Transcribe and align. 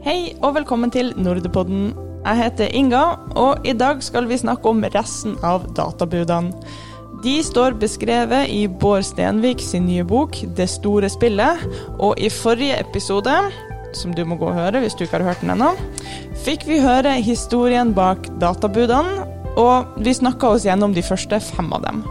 Hei 0.00 0.30
og 0.40 0.54
velkommen 0.56 0.88
til 0.88 1.10
Nordepodden. 1.20 1.90
Jeg 2.24 2.38
heter 2.38 2.70
Inga, 2.72 3.02
og 3.36 3.66
i 3.68 3.74
dag 3.76 3.98
skal 4.00 4.24
vi 4.30 4.38
snakke 4.40 4.70
om 4.70 4.78
resten 4.94 5.34
av 5.44 5.66
databudene. 5.76 6.54
De 7.20 7.34
står 7.44 7.76
beskrevet 7.82 8.48
i 8.48 8.62
Bård 8.64 9.04
Stenvik 9.04 9.60
sin 9.60 9.84
nye 9.84 10.06
bok 10.08 10.38
'Det 10.40 10.68
store 10.72 11.10
spillet', 11.12 11.66
og 11.98 12.16
i 12.16 12.30
forrige 12.30 12.80
episode, 12.80 13.34
som 13.92 14.14
du 14.14 14.24
må 14.24 14.40
gå 14.40 14.48
og 14.48 14.56
høre 14.56 14.80
hvis 14.80 14.96
du 14.96 15.04
ikke 15.04 15.18
har 15.20 15.28
hørt 15.28 15.44
den 15.44 15.50
ennå, 15.50 15.76
fikk 16.46 16.64
vi 16.64 16.80
høre 16.80 17.20
historien 17.20 17.92
bak 17.92 18.24
databudene, 18.40 19.28
og 19.56 19.84
vi 19.98 20.16
snakka 20.16 20.46
oss 20.46 20.64
gjennom 20.64 20.94
de 20.94 21.02
første 21.02 21.40
fem 21.40 21.72
av 21.72 21.84
dem. 21.84 22.04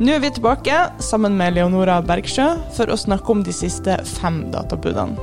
Nå 0.00 0.10
er 0.12 0.18
vi 0.18 0.30
tilbake 0.30 0.90
sammen 0.98 1.36
med 1.36 1.54
Leonora 1.54 2.02
Bergsjø 2.02 2.58
for 2.74 2.90
å 2.90 2.98
snakke 2.98 3.30
om 3.30 3.42
de 3.44 3.52
siste 3.52 4.04
fem 4.04 4.50
databudene. 4.50 5.16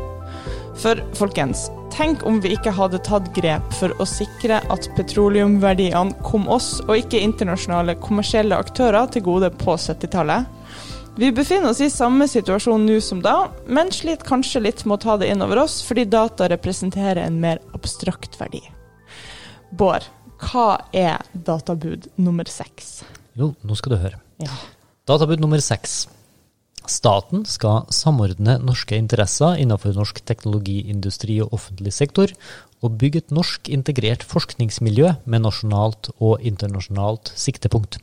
For 0.75 0.99
folkens, 1.15 1.69
tenk 1.95 2.25
om 2.27 2.41
vi 2.43 2.51
ikke 2.55 2.73
hadde 2.75 2.99
tatt 3.05 3.29
grep 3.35 3.73
for 3.79 3.93
å 4.01 4.07
sikre 4.09 4.59
at 4.73 4.87
petroleumverdiene 4.97 6.17
kom 6.27 6.49
oss, 6.51 6.79
og 6.85 6.97
ikke 6.99 7.21
internasjonale 7.23 7.95
kommersielle 8.03 8.57
aktører, 8.59 9.07
til 9.11 9.23
gode 9.25 9.51
på 9.61 9.77
70-tallet. 9.79 10.51
Vi 11.15 11.29
befinner 11.31 11.71
oss 11.71 11.79
i 11.79 11.87
samme 11.91 12.27
situasjon 12.27 12.83
nå 12.83 12.97
som 13.03 13.21
da, 13.23 13.47
men 13.71 13.93
sliter 13.95 14.27
kanskje 14.27 14.65
litt 14.65 14.83
med 14.83 14.97
å 14.97 15.03
ta 15.05 15.15
det 15.21 15.29
inn 15.31 15.43
over 15.45 15.63
oss, 15.63 15.79
fordi 15.87 16.03
data 16.11 16.49
representerer 16.51 17.23
en 17.23 17.39
mer 17.39 17.63
abstrakt 17.77 18.35
verdi. 18.41 18.59
Bård, 19.71 20.03
hva 20.43 20.81
er 20.91 21.23
databud 21.31 22.09
nummer 22.19 22.49
seks? 22.51 23.05
Jo, 23.39 23.53
nå 23.63 23.79
skal 23.79 23.95
du 23.95 24.01
høre. 24.01 24.19
Ja. 24.43 24.51
Databud 25.07 25.39
nummer 25.39 25.63
seks. 25.63 26.03
Staten 26.91 27.45
skal 27.49 27.85
samordne 27.93 28.57
norske 28.63 28.97
interesser 28.97 29.59
innenfor 29.61 29.95
norsk 29.97 30.21
teknologiindustri 30.27 31.39
og 31.43 31.55
offentlig 31.57 31.93
sektor, 31.95 32.33
og 32.83 32.97
bygge 33.01 33.23
et 33.23 33.33
norsk 33.33 33.69
integrert 33.73 34.25
forskningsmiljø 34.27 35.15
med 35.25 35.45
nasjonalt 35.45 36.11
og 36.19 36.43
internasjonalt 36.45 37.31
siktepunkt. 37.39 37.99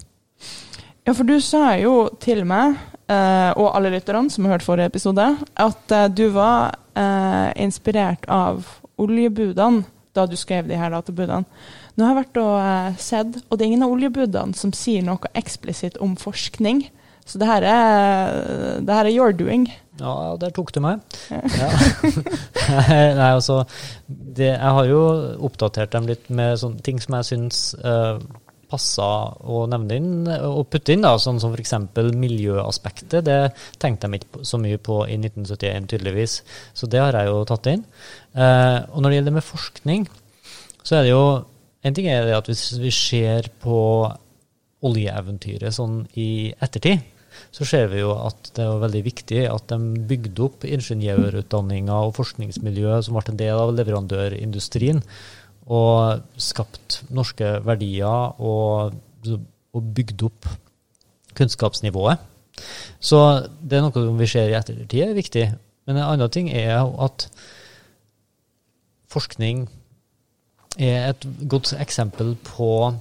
Ja, 1.06 1.14
for 1.14 1.26
du 1.26 1.38
sa 1.42 1.74
jo 1.80 2.08
til 2.22 2.44
meg, 2.46 2.78
eh, 3.10 3.50
og 3.58 3.72
alle 3.74 3.90
lytterne 3.94 4.30
som 4.30 4.46
har 4.46 4.56
hørt 4.56 4.66
forrige 4.66 4.90
episode, 4.92 5.24
at 5.58 5.94
eh, 5.94 6.08
du 6.10 6.28
var 6.34 6.76
eh, 6.94 7.50
inspirert 7.64 8.26
av 8.30 8.66
oljebudene 9.02 9.82
da 10.14 10.26
du 10.28 10.36
skrev 10.36 10.68
de 10.68 10.78
her 10.78 10.92
databudene. 10.92 11.48
Nå 11.96 12.04
har 12.04 12.14
jeg 12.14 12.20
vært 12.22 12.40
og 12.40 13.00
sett, 13.00 13.38
og 13.48 13.58
det 13.58 13.64
er 13.64 13.70
ingen 13.72 13.86
av 13.86 13.94
oljebudene 13.94 14.56
som 14.56 14.72
sier 14.76 15.04
noe 15.04 15.30
eksplisitt 15.36 15.98
om 16.04 16.14
forskning. 16.20 16.84
Så 17.32 17.40
det 17.40 17.48
her 17.48 17.64
er, 17.64 18.34
det 18.84 18.92
her 18.92 19.08
er 19.08 19.14
your 19.14 19.32
doing. 19.32 19.64
Ja, 20.00 20.34
der 20.40 20.52
tok 20.52 20.72
du 20.74 20.82
meg. 20.84 21.00
Ja. 21.32 21.70
Nei, 23.16 23.30
altså, 23.30 23.62
det, 24.06 24.50
jeg 24.50 24.76
har 24.76 24.88
jo 24.90 25.02
oppdatert 25.48 25.94
dem 25.94 26.08
litt 26.10 26.28
med 26.28 26.60
sånne 26.60 26.84
ting 26.84 27.00
som 27.00 27.16
jeg 27.16 27.28
syns 27.30 27.62
uh, 27.80 28.20
passa 28.72 29.06
å 29.40 29.64
nevne 29.70 29.98
inn 30.00 30.12
og 30.32 30.66
putte 30.72 30.94
inn, 30.94 31.04
da, 31.04 31.14
sånn 31.20 31.40
som 31.40 31.56
f.eks. 31.56 31.74
miljøaspektet. 32.20 33.20
Det 33.24 33.38
tenkte 33.80 34.08
jeg 34.08 34.22
ikke 34.22 34.44
så 34.48 34.60
mye 34.60 34.80
på 34.80 35.02
i 35.08 35.16
1971, 35.20 35.88
tydeligvis. 35.92 36.38
Så 36.76 36.88
det 36.92 37.00
har 37.00 37.16
jeg 37.16 37.32
jo 37.32 37.44
tatt 37.48 37.70
inn. 37.72 37.86
Uh, 38.36 38.84
og 38.92 39.00
når 39.00 39.08
det 39.08 39.20
gjelder 39.20 39.38
med 39.38 39.48
forskning, 39.48 40.04
så 40.82 40.98
er 40.98 41.08
det 41.08 41.16
jo 41.16 41.24
En 41.82 41.90
ting 41.90 42.06
er 42.06 42.22
det 42.22 42.36
at 42.36 42.46
hvis 42.46 42.76
vi 42.78 42.92
ser 42.94 43.48
på 43.58 43.76
oljeeventyret 44.86 45.74
sånn 45.74 46.04
i 46.14 46.52
ettertid, 46.62 47.00
så 47.50 47.66
ser 47.68 47.88
vi 47.92 48.02
jo 48.02 48.12
at 48.14 48.52
det 48.56 48.64
er 48.64 48.82
veldig 48.82 49.02
viktig 49.06 49.44
at 49.50 49.72
de 49.72 50.06
bygde 50.08 50.44
opp 50.46 50.66
ingeniørutdanninga 50.68 51.98
og 52.06 52.14
forskningsmiljøet 52.18 53.06
som 53.06 53.18
ble 53.18 53.32
en 53.32 53.40
del 53.40 53.62
av 53.64 53.74
leverandørindustrien, 53.76 55.02
og 55.72 56.22
skapt 56.42 57.02
norske 57.14 57.54
verdier 57.66 58.40
og, 58.42 58.96
og 59.30 59.90
bygd 59.96 60.26
opp 60.26 60.48
kunnskapsnivået. 61.38 62.18
Så 63.00 63.18
det 63.62 63.78
er 63.78 63.86
noe 63.86 64.16
vi 64.18 64.28
ser 64.28 64.50
i 64.50 64.56
ettertid 64.58 65.06
er 65.06 65.14
viktig. 65.16 65.46
Men 65.86 65.98
en 65.98 66.08
annen 66.14 66.32
ting 66.34 66.50
er 66.52 66.82
at 66.82 67.26
forskning 69.12 69.64
er 70.80 71.10
et 71.10 71.26
godt 71.50 71.74
eksempel 71.80 72.34
på, 72.46 72.92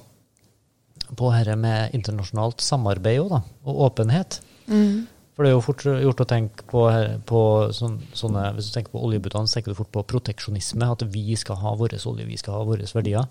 på 1.17 1.31
dette 1.33 1.55
med 1.59 1.95
internasjonalt 1.97 2.63
samarbeid 2.63 3.21
også, 3.23 3.39
da, 3.39 3.57
og 3.67 3.81
åpenhet. 3.87 4.39
Mm. 4.67 5.07
For 5.31 5.43
det 5.43 5.51
er 5.51 5.55
jo 5.55 5.63
fort 5.63 5.85
gjort 5.87 6.23
å 6.23 6.27
tenke 6.27 6.65
på, 6.69 6.81
på 7.27 7.41
sånne, 7.73 8.09
sånne 8.19 8.43
Hvis 8.57 8.67
du 8.67 8.73
tenker 8.75 8.93
på 8.93 9.03
oljebutene, 9.07 9.47
så 9.47 9.57
tenker 9.57 9.73
du 9.73 9.79
fort 9.79 9.93
på 9.95 10.03
proteksjonisme. 10.11 10.89
At 10.91 11.05
vi 11.13 11.37
skal 11.39 11.57
ha 11.61 11.71
vår 11.79 11.95
olje, 12.09 12.27
vi 12.27 12.39
skal 12.39 12.59
ha 12.59 12.67
våre 12.67 12.89
verdier. 12.93 13.29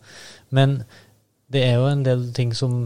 Men 0.56 0.80
det 1.53 1.66
er 1.66 1.76
jo 1.78 1.91
en 1.91 2.06
del 2.06 2.30
ting 2.36 2.56
som 2.56 2.82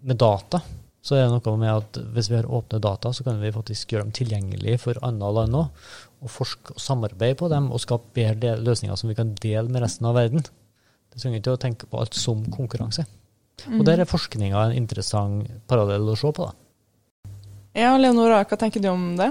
Med 0.00 0.16
data 0.16 0.62
så 1.04 1.16
er 1.16 1.26
det 1.26 1.32
noe 1.32 1.56
med 1.60 1.70
at 1.72 1.98
hvis 2.12 2.28
vi 2.28 2.36
har 2.36 2.48
åpne 2.48 2.80
data, 2.84 3.12
så 3.12 3.24
kan 3.24 3.38
vi 3.40 3.52
faktisk 3.52 3.92
gjøre 3.92 4.04
dem 4.04 4.16
tilgjengelige 4.16 4.80
for 4.82 5.00
andre 5.06 5.30
land 5.38 5.56
òg. 5.56 5.86
Og 6.20 6.32
forske 6.32 6.74
og 6.76 6.82
samarbeide 6.84 7.38
på 7.40 7.48
dem 7.48 7.70
og 7.72 7.80
skape 7.80 8.12
bedre 8.18 8.58
løsninger 8.60 8.98
som 9.00 9.08
vi 9.08 9.16
kan 9.16 9.32
dele 9.40 9.72
med 9.72 9.80
resten 9.80 10.08
av 10.10 10.18
verden. 10.18 10.44
Det 11.10 11.22
trenger 11.22 11.40
ikke 11.40 11.56
å 11.56 11.62
tenke 11.62 11.88
på 11.88 12.02
alt 12.02 12.18
som 12.20 12.42
konkurranse. 12.52 13.06
Og 13.68 13.84
der 13.86 14.02
er 14.02 14.08
forskninga 14.08 14.64
en 14.66 14.78
interessant 14.78 15.48
parallell 15.70 16.08
å 16.12 16.16
se 16.18 16.32
på. 16.32 16.48
da. 16.48 17.30
Ja, 17.76 17.94
Leonora, 17.96 18.42
hva 18.44 18.58
tenker 18.58 18.82
du 18.82 18.88
om 18.90 19.14
det? 19.18 19.30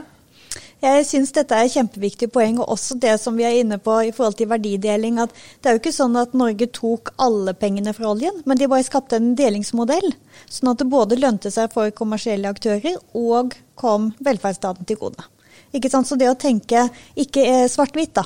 Jeg 0.79 1.03
syns 1.03 1.33
dette 1.35 1.57
er 1.57 1.67
et 1.67 1.73
kjempeviktig 1.73 2.29
poeng, 2.31 2.61
og 2.63 2.71
også 2.71 2.95
det 3.03 3.17
som 3.19 3.35
vi 3.35 3.43
er 3.43 3.57
inne 3.59 3.75
på 3.83 3.97
i 4.07 4.13
forhold 4.15 4.37
til 4.39 4.47
verdideling. 4.47 5.19
at 5.19 5.33
Det 5.59 5.67
er 5.67 5.75
jo 5.75 5.81
ikke 5.81 5.91
sånn 5.91 6.15
at 6.15 6.33
Norge 6.33 6.69
tok 6.71 7.11
alle 7.19 7.53
pengene 7.53 7.91
fra 7.93 8.13
oljen, 8.13 8.39
men 8.45 8.57
de 8.57 8.69
bare 8.71 8.87
skapte 8.87 9.19
en 9.19 9.33
delingsmodell. 9.35 10.13
Sånn 10.47 10.71
at 10.71 10.79
det 10.79 10.87
både 10.87 11.19
lønte 11.19 11.51
seg 11.51 11.73
for 11.73 11.91
kommersielle 11.91 12.47
aktører 12.47 12.95
og 13.13 13.57
kom 13.75 14.13
velferdsstaten 14.23 14.87
til 14.87 15.01
gode. 15.03 15.27
Ikke 15.75 15.91
sant? 15.91 16.07
Så 16.07 16.15
det 16.15 16.31
å 16.31 16.39
tenke 16.39 16.87
ikke 17.19 17.67
svart-hvitt, 17.67 18.15
da, 18.15 18.23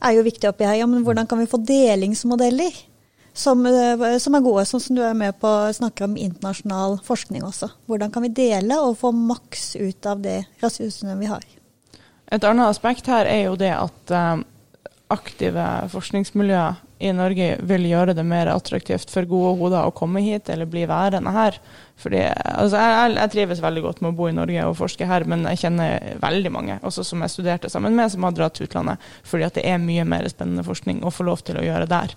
er 0.00 0.16
jo 0.16 0.24
viktig 0.24 0.48
oppi 0.48 0.64
her. 0.64 0.80
Ja, 0.80 0.88
men 0.88 1.04
hvordan 1.04 1.28
kan 1.28 1.38
vi 1.38 1.50
få 1.52 1.60
delingsmodeller 1.60 2.72
som, 3.32 3.62
som 4.18 4.36
er 4.36 4.44
gode, 4.44 4.66
sånn 4.68 4.82
som 4.82 4.98
du 4.98 5.02
er 5.06 5.16
med 5.16 5.38
på 5.40 5.48
å 5.48 5.72
snakke 5.74 6.06
om 6.06 6.18
internasjonal 6.18 6.98
forskning 7.06 7.44
også. 7.46 7.70
Hvordan 7.90 8.12
kan 8.14 8.26
vi 8.26 8.34
dele 8.34 8.80
og 8.82 8.98
få 9.00 9.12
maks 9.16 9.74
ut 9.80 10.06
av 10.10 10.22
de 10.24 10.40
ressursene 10.62 11.16
vi 11.20 11.30
har. 11.30 11.44
Et 12.30 12.44
annet 12.46 12.70
aspekt 12.70 13.10
her 13.10 13.26
er 13.26 13.48
jo 13.48 13.56
det 13.58 13.72
at 13.74 14.14
um, 14.14 14.44
aktive 15.10 15.66
forskningsmiljøer 15.90 16.78
i 17.00 17.12
Norge 17.16 17.54
vil 17.64 17.86
gjøre 17.88 18.12
det 18.12 18.24
mer 18.28 18.50
attraktivt 18.52 19.10
for 19.10 19.24
gode 19.28 19.54
hoder 19.56 19.88
å 19.88 19.94
komme 19.96 20.20
hit 20.20 20.50
eller 20.52 20.68
bli 20.68 20.82
værende 20.88 21.32
her. 21.32 21.56
Fordi, 22.00 22.20
altså, 22.28 22.76
jeg, 22.76 23.14
jeg, 23.16 23.32
trives 23.32 23.62
veldig 23.64 23.84
godt 23.86 24.02
med 24.04 24.12
å 24.12 24.18
bo 24.18 24.28
i 24.28 24.34
Norge 24.36 24.66
og 24.68 24.76
forske 24.76 25.08
her, 25.08 25.24
men 25.28 25.46
jeg 25.48 25.62
kjenner 25.64 26.20
veldig 26.20 26.52
mange 26.52 26.76
også 26.86 27.04
som 27.08 27.24
jeg 27.24 27.32
studerte 27.32 27.72
sammen 27.72 27.96
med, 27.96 28.12
som 28.12 28.28
har 28.28 28.36
dratt 28.36 28.58
til 28.58 28.68
utlandet. 28.68 29.00
Fordi 29.24 29.48
at 29.48 29.56
det 29.56 29.64
er 29.68 29.80
mye 29.80 30.04
mer 30.08 30.28
spennende 30.28 30.66
forskning 30.66 31.00
å 31.00 31.12
få 31.14 31.26
lov 31.28 31.40
til 31.46 31.60
å 31.60 31.64
gjøre 31.64 31.88
der. 31.90 32.14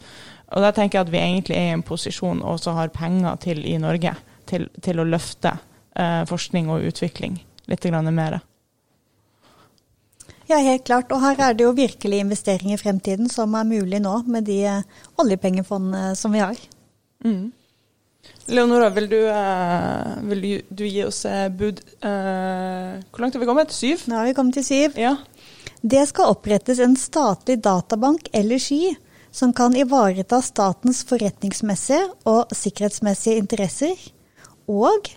Og 0.54 0.62
da 0.62 0.70
tenker 0.74 1.00
jeg 1.00 1.08
at 1.08 1.14
vi 1.14 1.22
egentlig 1.22 1.58
er 1.58 1.72
i 1.72 1.76
en 1.76 1.86
posisjon 1.86 2.44
og 2.44 2.58
også 2.58 2.76
har 2.78 2.94
penger 2.94 3.40
til 3.42 3.64
i 3.66 3.78
Norge 3.82 4.14
til, 4.50 4.68
til 4.86 5.02
å 5.02 5.08
løfte 5.08 5.56
eh, 5.98 6.22
forskning 6.30 6.70
og 6.70 6.86
utvikling 6.92 7.40
litt 7.72 7.88
mer. 8.12 8.42
Ja, 10.50 10.60
helt 10.60 10.84
klart. 10.86 11.12
Og 11.16 11.24
her 11.24 11.40
er 11.40 11.56
det 11.56 11.64
jo 11.64 11.72
virkelig 11.74 12.20
investering 12.20 12.74
i 12.74 12.78
fremtiden 12.78 13.30
som 13.32 13.56
er 13.56 13.66
mulig 13.66 14.02
nå, 14.04 14.18
med 14.28 14.46
de 14.46 14.60
oljepengefondene 15.18 16.14
som 16.20 16.36
vi 16.36 16.44
har. 16.44 16.60
Mm. 17.24 17.54
Leonora, 18.52 18.90
vil 18.92 19.08
du, 19.10 19.18
uh, 19.32 20.20
vil 20.28 20.44
du, 20.68 20.84
gi 20.86 21.02
oss 21.04 21.24
bud 21.56 21.80
Hvor 22.04 23.24
langt 23.24 23.36
har 23.36 23.40
vi 23.40 23.48
kommet? 23.48 23.72
Syv? 23.72 24.04
Nå 24.08 24.20
har 24.20 24.28
vi 24.28 24.36
kommet 24.36 24.60
til 24.60 24.68
syv. 24.68 25.00
Ja. 25.00 25.16
Det 25.82 26.04
skal 26.12 26.36
opprettes 26.36 26.80
en 26.84 26.96
statlig 27.00 27.58
databank 27.64 28.28
eller 28.36 28.60
sky 28.60 28.94
som 29.34 29.54
kan 29.54 29.76
ivareta 29.76 30.42
statens 30.46 31.02
forretningsmessige 31.10 32.06
og 32.30 32.54
sikkerhetsmessige 32.54 33.42
interesser, 33.42 33.98
og 34.70 35.10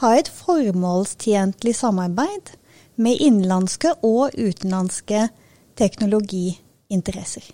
ha 0.00 0.12
et 0.18 0.30
formålstjentlig 0.30 1.74
samarbeid 1.76 2.54
med 2.96 3.18
innenlandske 3.18 3.96
og 4.06 4.36
utenlandske 4.38 5.26
teknologiinteresser. 5.78 7.50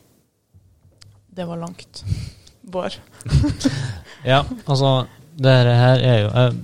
Det 1.30 1.46
var 1.48 1.56
langt. 1.56 2.04
Bård? 2.70 3.00
ja, 4.32 4.44
altså 4.66 5.06
Dette 5.40 5.72
her 5.74 6.02
er 6.04 6.18
jo 6.20 6.28
Jeg 6.28 6.56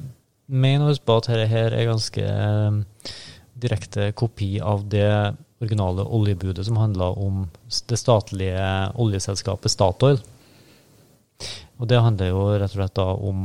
mener 0.46 0.98
på 1.06 1.16
at 1.16 1.28
dette 1.30 1.46
her 1.48 1.72
er 1.72 1.88
ganske 1.88 2.22
eh, 2.22 3.12
direkte 3.56 4.10
kopi 4.12 4.58
av 4.60 4.84
det 4.92 5.08
originale 5.60 6.04
oljebudet 6.04 6.66
som 6.66 6.76
handla 6.76 7.10
om 7.10 7.46
det 7.88 7.96
statlige 7.96 8.68
oljeselskapet 9.00 9.72
Statoil. 9.72 10.20
Og 11.76 11.88
det 11.88 12.00
handler 12.00 12.32
jo 12.32 12.44
rett 12.56 12.72
og 12.72 12.78
slett 12.78 12.96
da 12.96 13.06
om 13.14 13.42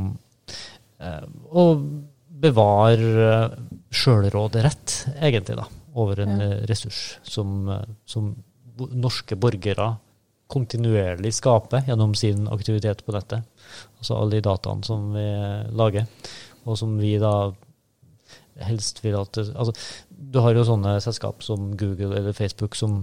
eh, 1.00 1.24
å 1.52 1.64
bevare 2.42 3.34
sjølråderett, 3.92 4.96
egentlig, 5.20 5.58
da, 5.60 5.66
over 5.94 6.24
en 6.24 6.40
ja. 6.40 6.54
ressurs 6.68 7.18
som, 7.22 7.68
som, 8.08 8.32
norske 8.72 9.36
borgere 9.36 9.92
kontinuerlig 10.52 11.34
skaper 11.36 11.84
gjennom 11.86 12.14
sin 12.18 12.48
aktivitet 12.50 13.04
på 13.06 13.12
nettet. 13.14 13.44
Altså 14.00 14.16
alle 14.16 14.38
de 14.38 14.46
dataene 14.48 14.84
som 14.84 15.12
vi 15.14 15.26
lager, 15.76 16.08
og 16.64 16.78
som 16.80 16.96
vi 17.00 17.14
da 17.20 17.52
helst 18.60 19.00
vil 19.04 19.16
at 19.18 19.38
altså, 19.38 19.72
Du 20.08 20.40
har 20.44 20.54
jo 20.54 20.64
sånne 20.66 20.98
selskap 21.04 21.42
som 21.44 21.72
Google 21.78 22.16
eller 22.18 22.36
Facebook 22.36 22.76
som, 22.78 23.00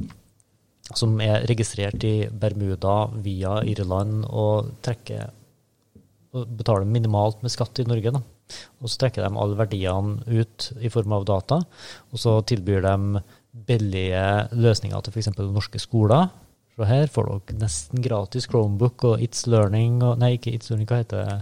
som 0.94 1.18
er 1.22 1.46
registrert 1.50 2.04
i 2.07 2.30
Bermuda 2.30 3.10
via 3.25 3.60
Irland 3.68 4.25
og 4.30 4.72
trekker 4.86 5.30
og 6.30 6.46
betaler 6.60 6.86
minimalt 6.86 7.42
med 7.42 7.50
skatt 7.50 7.80
i 7.81 7.88
Norge. 7.90 8.12
da. 8.13 8.22
Og 8.81 8.90
så 8.90 9.01
trekker 9.01 9.25
de 9.25 9.40
alle 9.42 9.57
verdiene 9.57 10.22
ut 10.28 10.69
i 10.81 10.92
form 10.94 11.16
av 11.18 11.25
data, 11.25 11.62
og 12.13 12.22
så 12.22 12.36
tilbyr 12.45 12.86
de 12.86 13.24
billige 13.69 14.25
løsninger 14.54 15.02
til 15.02 15.16
f.eks. 15.16 15.31
norske 15.40 15.81
skoler. 15.81 16.30
Så 16.78 16.88
her 16.88 17.10
får 17.12 17.28
dere 17.28 17.60
nesten 17.60 18.02
gratis 18.06 18.48
Chromebook 18.48 19.04
og 19.10 19.24
It's 19.25 19.48
Learning 19.50 20.04
og 20.06 20.19
Nei, 20.22 20.36
ikke 20.38 20.54
It's 20.54 20.69
Learning, 20.69 20.88
hva 20.90 21.02
heter 21.02 21.25
det? 21.25 21.40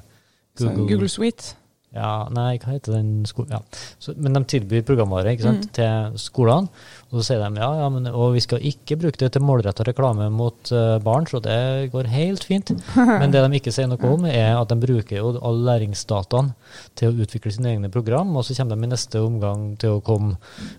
Google, 0.58 0.88
Google 0.90 1.10
Suite. 1.12 1.54
Ja, 1.96 2.28
nei, 2.30 2.58
hva 2.60 2.74
heter 2.76 2.98
den 2.98 3.24
skolen? 3.26 3.54
Ja. 3.56 3.62
Så, 4.04 4.12
men 4.20 4.36
de 4.36 4.42
tilbyr 4.52 4.84
programvare 4.86 5.32
ikke 5.34 5.46
sant, 5.48 5.64
Mm. 5.70 5.72
til 5.74 6.18
skolene. 6.20 6.68
Og 7.08 7.16
så 7.22 7.24
sier 7.30 7.40
de 7.40 7.62
ja, 7.64 7.70
ja, 7.80 7.86
men, 7.90 8.10
og 8.12 8.34
vi 8.36 8.42
skal 8.44 8.60
ikke 8.60 8.98
bruke 9.00 9.18
det 9.22 9.30
til 9.34 9.42
målretta 9.48 9.86
reklame 9.88 10.28
mot 10.30 10.70
uh, 10.76 11.00
barn, 11.00 11.26
så 11.32 11.40
det 11.42 11.88
går 11.94 12.10
helt 12.12 12.44
fint. 12.44 12.74
Men 13.22 13.32
det 13.32 13.40
de 13.46 13.58
ikke 13.62 13.72
sier 13.72 13.88
noe 13.88 14.12
om, 14.12 14.28
er 14.28 14.60
at 14.60 14.68
de 14.70 14.78
bruker 14.84 15.16
jo 15.22 15.32
alle 15.40 15.64
læringsdataen 15.72 16.52
til 17.00 17.10
å 17.16 17.24
utvikle 17.24 17.56
sine 17.56 17.72
egne 17.78 17.90
program, 17.90 18.36
og 18.36 18.44
så 18.46 18.54
kommer 18.60 18.76
de 18.76 18.84
i 18.84 18.92
neste 18.92 19.24
omgang 19.24 19.66
til 19.80 19.96
å 19.96 20.04
komme 20.04 20.36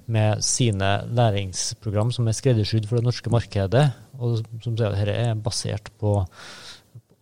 med 0.07 0.45
sine 0.45 0.93
læringsprogram 1.09 2.13
som 2.15 2.29
er 2.29 2.37
skreddersydd 2.37 2.87
for 2.87 3.01
det 3.01 3.09
norske 3.09 3.33
markedet, 3.33 3.89
og 4.21 4.43
som 4.61 4.77
sier 4.77 4.93
at 4.93 5.01
dette 5.01 5.17
er 5.25 5.35
basert 5.41 5.89
på 5.99 6.19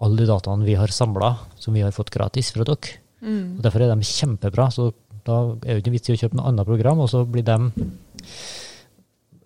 alle 0.02 0.20
de 0.20 0.26
dataene 0.28 0.66
vi 0.66 0.74
har 0.76 0.90
samla, 0.92 1.36
som 1.56 1.72
vi 1.78 1.86
har 1.86 1.94
fått 1.94 2.10
gratis 2.12 2.50
fra 2.52 2.66
dere. 2.66 2.98
Mm. 3.26 3.58
Og 3.58 3.64
Derfor 3.66 3.82
er 3.84 3.92
de 3.92 4.06
kjempebra. 4.06 4.68
Så 4.72 4.90
da 5.26 5.40
er 5.58 5.74
det 5.74 5.82
ikke 5.82 5.96
vits 5.96 6.10
i 6.10 6.14
å 6.14 6.20
kjøpe 6.20 6.38
noe 6.38 6.52
annet 6.52 6.68
program, 6.68 7.02
og 7.02 7.10
så 7.10 7.24
blir 7.28 7.44
de, 7.46 7.56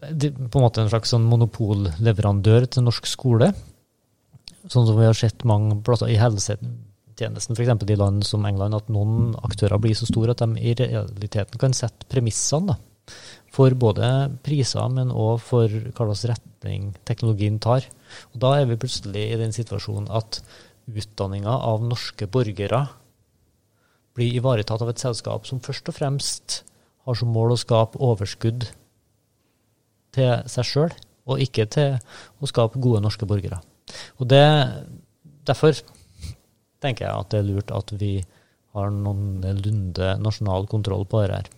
på 0.00 0.60
en 0.60 0.64
måte 0.64 0.84
en 0.84 0.92
slags 0.92 1.12
sånn 1.14 1.26
monopolleverandør 1.28 2.68
til 2.68 2.86
norsk 2.86 3.08
skole. 3.08 3.50
Sånn 4.68 4.86
som 4.86 4.98
vi 4.98 5.08
har 5.08 5.16
sett 5.16 5.46
mange 5.48 5.78
plasser 5.86 6.12
i 6.12 6.20
helsetjenesten, 6.20 7.56
f.eks. 7.56 7.88
i 7.88 7.98
land 7.98 8.26
som 8.28 8.44
England, 8.48 8.76
at 8.76 8.92
noen 8.92 9.32
aktører 9.40 9.80
blir 9.80 9.96
så 9.96 10.08
store 10.08 10.36
at 10.36 10.44
de 10.44 10.60
i 10.60 10.76
realiteten 10.76 11.60
kan 11.60 11.76
sette 11.76 12.08
premissene 12.12 12.74
da, 12.74 12.78
for 13.50 13.72
både 13.74 14.04
priser, 14.44 14.84
men 14.92 15.10
òg 15.10 15.40
for 15.42 15.66
hva 15.66 16.10
slags 16.12 16.28
retning 16.34 16.92
teknologien 17.08 17.56
tar. 17.62 17.88
Og 18.34 18.42
Da 18.44 18.58
er 18.60 18.68
vi 18.68 18.78
plutselig 18.80 19.30
i 19.30 19.40
den 19.40 19.56
situasjonen 19.56 20.12
at 20.12 20.42
utdanninga 20.90 21.52
av 21.70 21.82
norske 21.86 22.28
borgere 22.30 22.84
blir 24.20 24.36
ivaretatt 24.36 24.84
av 24.84 24.92
et 24.92 25.02
selskap 25.02 25.48
som 25.48 25.62
først 25.64 25.88
og 25.88 25.96
fremst 25.96 26.60
har 27.08 27.16
som 27.16 27.32
mål 27.32 27.54
å 27.56 27.60
skape 27.60 28.00
overskudd 28.04 28.68
til 30.14 30.50
seg 30.50 30.66
sjøl, 30.66 30.94
og 31.30 31.40
ikke 31.40 31.66
til 31.70 31.96
å 32.42 32.48
skape 32.50 32.80
gode 32.82 33.00
norske 33.04 33.28
borgere. 33.28 33.60
Og 34.20 34.28
det, 34.30 34.44
Derfor 35.48 35.78
tenker 36.82 37.06
jeg 37.06 37.14
at 37.14 37.32
det 37.32 37.40
er 37.40 37.48
lurt 37.48 37.72
at 37.74 37.92
vi 37.98 38.18
har 38.76 38.92
noenlunde 38.94 40.12
nasjonal 40.22 40.68
kontroll 40.70 41.06
på 41.08 41.22
det 41.24 41.38
her. 41.40 41.48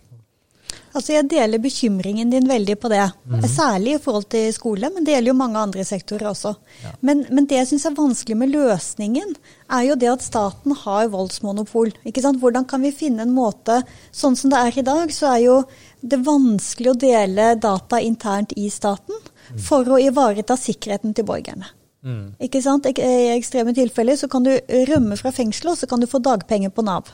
Altså 0.93 1.13
Jeg 1.15 1.29
deler 1.31 1.61
bekymringen 1.61 2.29
din 2.29 2.47
veldig 2.49 2.75
på 2.79 2.89
det. 2.91 3.05
Mhm. 3.25 3.47
Særlig 3.49 3.95
i 3.95 4.01
forhold 4.03 4.29
til 4.29 4.53
skole, 4.53 4.89
men 4.93 5.03
det 5.03 5.15
gjelder 5.15 5.31
jo 5.31 5.37
mange 5.39 5.59
andre 5.59 5.85
sektorer 5.87 6.29
også. 6.31 6.55
Ja. 6.83 6.93
Men, 7.01 7.25
men 7.29 7.45
det 7.49 7.57
jeg 7.57 7.67
syns 7.71 7.85
er 7.89 7.97
vanskelig 7.97 8.37
med 8.37 8.53
løsningen, 8.53 9.35
er 9.69 9.83
jo 9.87 9.95
det 9.95 10.11
at 10.11 10.25
staten 10.25 10.75
har 10.83 11.11
voldsmonopol. 11.13 11.93
Ikke 12.05 12.21
sant? 12.21 12.41
Hvordan 12.41 12.65
kan 12.69 12.81
vi 12.81 12.91
finne 12.91 13.25
en 13.25 13.33
måte 13.33 13.81
Sånn 14.13 14.35
som 14.37 14.51
det 14.51 14.59
er 14.59 14.79
i 14.79 14.85
dag, 14.85 15.11
så 15.11 15.33
er 15.33 15.39
jo 15.43 15.55
det 16.01 16.19
vanskelig 16.25 16.91
å 16.91 16.99
dele 16.99 17.53
data 17.55 17.99
internt 18.03 18.53
i 18.59 18.69
staten 18.69 19.15
for 19.59 19.87
å 19.87 19.99
ivareta 20.01 20.57
sikkerheten 20.59 21.15
til 21.15 21.25
borgerne. 21.27 21.69
Mm. 22.03 22.35
Ikke 22.43 22.61
sant? 22.63 22.87
I 22.91 23.33
ekstreme 23.33 23.73
tilfeller 23.75 24.17
så 24.19 24.27
kan 24.31 24.43
du 24.45 24.51
rømme 24.89 25.17
fra 25.19 25.31
fengselet, 25.35 25.73
og 25.73 25.79
så 25.79 25.89
kan 25.89 26.03
du 26.03 26.09
få 26.09 26.19
dagpenger 26.23 26.73
på 26.73 26.85
Nav. 26.85 27.11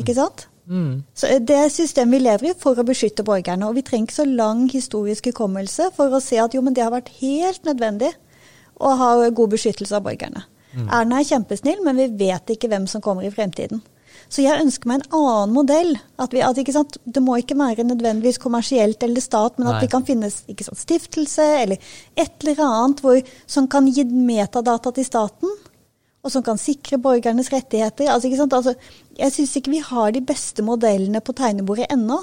Ikke 0.00 0.16
sant? 0.16 0.48
Mm. 0.66 1.04
Så 1.14 1.38
Det 1.38 1.56
er 1.56 1.68
systemet 1.68 2.18
vi 2.18 2.24
lever 2.24 2.50
i 2.50 2.56
for 2.58 2.78
å 2.78 2.86
beskytte 2.86 3.24
borgerne. 3.26 3.68
Og 3.68 3.76
vi 3.78 3.84
trenger 3.86 4.08
ikke 4.08 4.22
så 4.22 4.28
lang 4.28 4.66
historisk 4.72 5.30
hukommelse 5.32 5.90
for 5.96 6.12
å 6.12 6.22
se 6.24 6.40
at 6.40 6.54
jo, 6.54 6.62
men 6.64 6.74
det 6.74 6.84
har 6.84 6.94
vært 6.94 7.12
helt 7.20 7.64
nødvendig 7.68 8.12
å 8.80 8.94
ha 8.98 9.10
god 9.28 9.54
beskyttelse 9.54 9.96
av 9.96 10.06
borgerne. 10.06 10.46
Erna 10.74 11.20
er 11.20 11.28
kjempesnill, 11.28 11.82
men 11.86 11.98
vi 12.00 12.08
vet 12.26 12.50
ikke 12.50 12.68
hvem 12.72 12.88
som 12.90 13.02
kommer 13.02 13.26
i 13.26 13.30
fremtiden. 13.30 13.82
Så 14.32 14.42
jeg 14.42 14.62
ønsker 14.62 14.88
meg 14.88 15.02
en 15.02 15.18
annen 15.20 15.52
modell. 15.54 15.92
At 16.18 16.34
vi, 16.34 16.42
at, 16.42 16.58
ikke 16.58 16.74
sant, 16.74 16.96
det 17.04 17.22
må 17.22 17.36
ikke 17.38 17.58
være 17.58 17.86
nødvendigvis 17.86 18.40
kommersielt 18.42 19.02
eller 19.06 19.22
stat, 19.22 19.58
men 19.58 19.68
at 19.68 19.78
Nei. 19.78 19.84
vi 19.84 19.92
kan 19.92 20.06
finnes 20.06 20.40
ikke 20.50 20.66
sant, 20.66 20.80
stiftelse 20.80 21.46
eller 21.60 21.94
et 22.16 22.34
eller 22.42 22.64
annet 22.64 23.04
hvor, 23.04 23.20
som 23.46 23.68
kan 23.70 23.86
gi 23.90 24.06
metadata 24.08 24.94
til 24.96 25.06
staten 25.06 25.54
og 26.24 26.32
som 26.32 26.44
kan 26.44 26.60
sikre 26.60 26.98
borgernes 26.98 27.52
rettigheter. 27.52 28.08
Altså? 28.10 28.32
Altså, 28.48 28.74
jeg 29.18 29.34
syns 29.34 29.56
ikke 29.60 29.74
vi 29.74 29.82
har 29.84 30.14
de 30.14 30.24
beste 30.24 30.64
modellene 30.64 31.20
på 31.20 31.36
tegnebordet 31.36 31.90
ennå. 31.92 32.22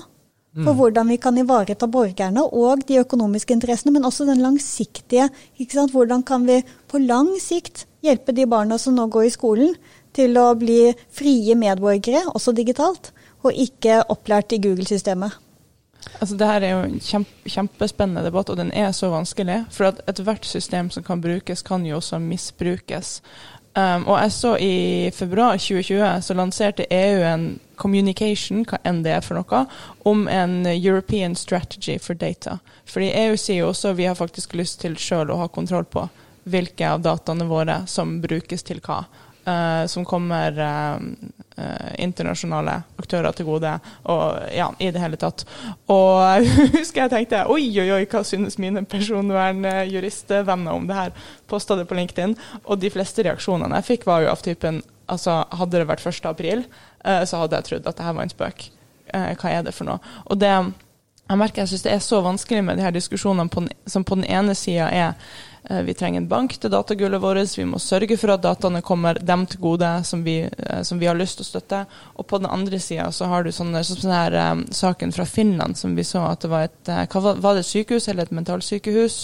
For 0.51 0.75
hvordan 0.75 1.07
vi 1.07 1.15
kan 1.15 1.37
ivareta 1.39 1.87
borgerne 1.87 2.41
og 2.43 2.81
de 2.83 2.97
økonomiske 2.99 3.53
interessene, 3.55 3.93
men 3.95 4.03
også 4.03 4.25
den 4.27 4.41
langsiktige. 4.43 5.29
Hvordan 5.93 6.25
kan 6.27 6.43
vi 6.43 6.57
på 6.91 6.99
lang 6.99 7.29
sikt 7.39 7.85
hjelpe 8.03 8.35
de 8.35 8.43
barna 8.45 8.75
som 8.77 8.97
nå 8.97 9.05
går 9.07 9.29
i 9.29 9.31
skolen, 9.31 9.75
til 10.11 10.35
å 10.35 10.49
bli 10.59 10.91
frie 11.15 11.55
medborgere, 11.55 12.25
også 12.35 12.51
digitalt, 12.51 13.13
og 13.45 13.55
ikke 13.55 14.01
opplært 14.11 14.51
i 14.51 14.59
Google-systemet. 14.59 15.37
Altså, 16.19 16.35
det 16.35 16.47
her 16.49 16.65
er 16.65 16.71
jo 16.73 16.83
en 16.83 16.99
kjempe, 16.99 17.49
kjempespennende 17.49 18.25
debatt, 18.25 18.49
og 18.49 18.57
den 18.57 18.71
er 18.75 18.91
så 18.91 19.11
vanskelig. 19.13 19.61
For 19.71 19.91
at 19.91 20.01
ethvert 20.09 20.45
system 20.49 20.89
som 20.93 21.05
kan 21.05 21.21
brukes, 21.21 21.63
kan 21.63 21.85
jo 21.85 22.01
også 22.01 22.19
misbrukes. 22.19 23.19
Um, 23.71 24.03
og 24.03 24.17
jeg 24.19 24.31
så 24.35 24.49
i 24.59 25.11
februar 25.15 25.55
2020 25.55 26.21
så 26.25 26.35
lanserte 26.35 26.87
EU 26.91 27.21
en 27.23 27.45
communication, 27.79 28.65
hva 28.67 28.81
enn 28.83 28.99
det 29.05 29.13
er 29.15 29.23
for 29.23 29.39
noe, 29.39 29.61
om 30.03 30.25
en 30.27 30.65
European 30.73 31.37
strategy 31.39 31.95
for 32.03 32.19
data. 32.19 32.57
Fordi 32.85 33.13
EU 33.23 33.37
sier 33.39 33.61
jo 33.61 33.69
også 33.71 33.93
vi 33.95 34.09
har 34.09 34.19
faktisk 34.19 34.57
lyst 34.59 34.81
til 34.83 34.99
sjøl 34.99 35.31
å 35.31 35.39
ha 35.39 35.47
kontroll 35.47 35.87
på 35.87 36.03
hvilke 36.51 36.89
av 36.89 37.05
dataene 37.05 37.47
våre 37.47 37.83
som 37.87 38.17
brukes 38.21 38.67
til 38.67 38.83
hva. 38.83 39.05
Uh, 39.41 39.87
som 39.89 40.03
kommer 40.05 40.53
eh, 40.53 40.99
internasjonale 42.01 42.77
aktører 43.01 43.35
til 43.35 43.47
gode, 43.47 43.73
og 44.11 44.53
ja, 44.55 44.69
i 44.79 44.91
det 44.93 45.01
hele 45.01 45.19
tatt. 45.21 45.45
Og 45.91 46.21
jeg 46.21 46.51
husker 46.77 47.05
jeg 47.05 47.13
tenkte 47.13 47.43
oi, 47.51 47.65
oi, 47.81 47.89
oi, 47.97 48.05
hva 48.11 48.23
synes 48.27 48.59
mine 48.61 48.85
personvernjuristvenner 48.89 50.73
om 50.73 50.87
det 50.89 50.97
her? 50.97 51.15
Posta 51.51 51.77
det 51.79 51.87
på 51.89 51.97
LinkedIn, 51.97 52.37
og 52.65 52.81
de 52.81 52.91
fleste 52.93 53.25
reaksjonene 53.27 53.81
jeg 53.81 53.89
fikk, 53.93 54.07
var 54.09 54.25
jo 54.25 54.31
av 54.33 54.45
typen 54.45 54.81
altså, 55.11 55.41
hadde 55.57 55.81
det 55.81 55.89
vært 55.89 56.05
1. 56.05 56.23
april, 56.29 56.63
eh, 57.05 57.23
så 57.27 57.43
hadde 57.43 57.59
jeg 57.59 57.69
trodd 57.69 57.89
at 57.89 57.99
det 57.99 58.07
her 58.07 58.15
var 58.17 58.27
en 58.27 58.33
spøk. 58.33 58.71
Eh, 59.11 59.33
hva 59.35 59.51
er 59.51 59.67
det 59.67 59.75
for 59.75 59.89
noe? 59.89 60.15
Og 60.29 60.39
det 60.39 60.53
jeg 61.31 61.39
merker 61.39 61.61
jeg 61.61 61.71
synes 61.71 61.83
det 61.85 61.91
er 61.93 62.01
så 62.03 62.17
vanskelig 62.25 62.63
med 62.67 62.75
de 62.77 62.83
her 62.83 62.91
diskusjonene 62.91 63.49
på 63.49 63.63
den, 63.63 63.69
som 63.87 64.03
på 64.03 64.17
den 64.19 64.25
ene 64.27 64.55
sida 64.57 64.89
er 64.91 65.13
eh, 65.13 65.29
vi 65.63 65.93
trenger 65.93 66.21
en 66.21 66.27
bank 66.27 66.55
til 66.57 66.71
datagullet 66.73 67.21
vårt, 67.21 67.57
vi 67.57 67.65
må 67.69 67.77
sørge 67.79 68.17
for 68.17 68.33
at 68.33 68.41
dataene 68.41 68.81
kommer 68.81 69.19
dem 69.21 69.45
til 69.45 69.61
gode 69.61 69.89
som 70.07 70.23
vi, 70.25 70.39
eh, 70.41 70.81
som 70.83 70.99
vi 70.99 71.05
har 71.05 71.17
lyst 71.17 71.37
til 71.37 71.45
å 71.45 71.49
støtte. 71.49 71.81
Og 72.17 72.27
på 72.27 72.39
den 72.41 72.49
andre 72.49 72.79
sida 72.81 73.11
så 73.13 73.29
har 73.29 73.43
du 73.43 73.51
sånne, 73.53 73.83
sånn 73.85 74.13
her 74.13 74.37
um, 74.51 74.63
saken 74.73 75.13
fra 75.13 75.25
Finland 75.29 75.77
som 75.77 75.93
vi 75.95 76.05
så 76.07 76.23
at 76.31 76.41
det 76.41 76.49
var 76.51 76.65
et 76.65 76.89
eh, 76.89 77.03
hva 77.11 77.35
var, 77.37 77.53
det 77.53 77.65
et 77.65 77.69
sykehus 77.69 78.09
eller 78.09 78.25
et 78.25 78.33
mentalsykehus? 78.35 79.17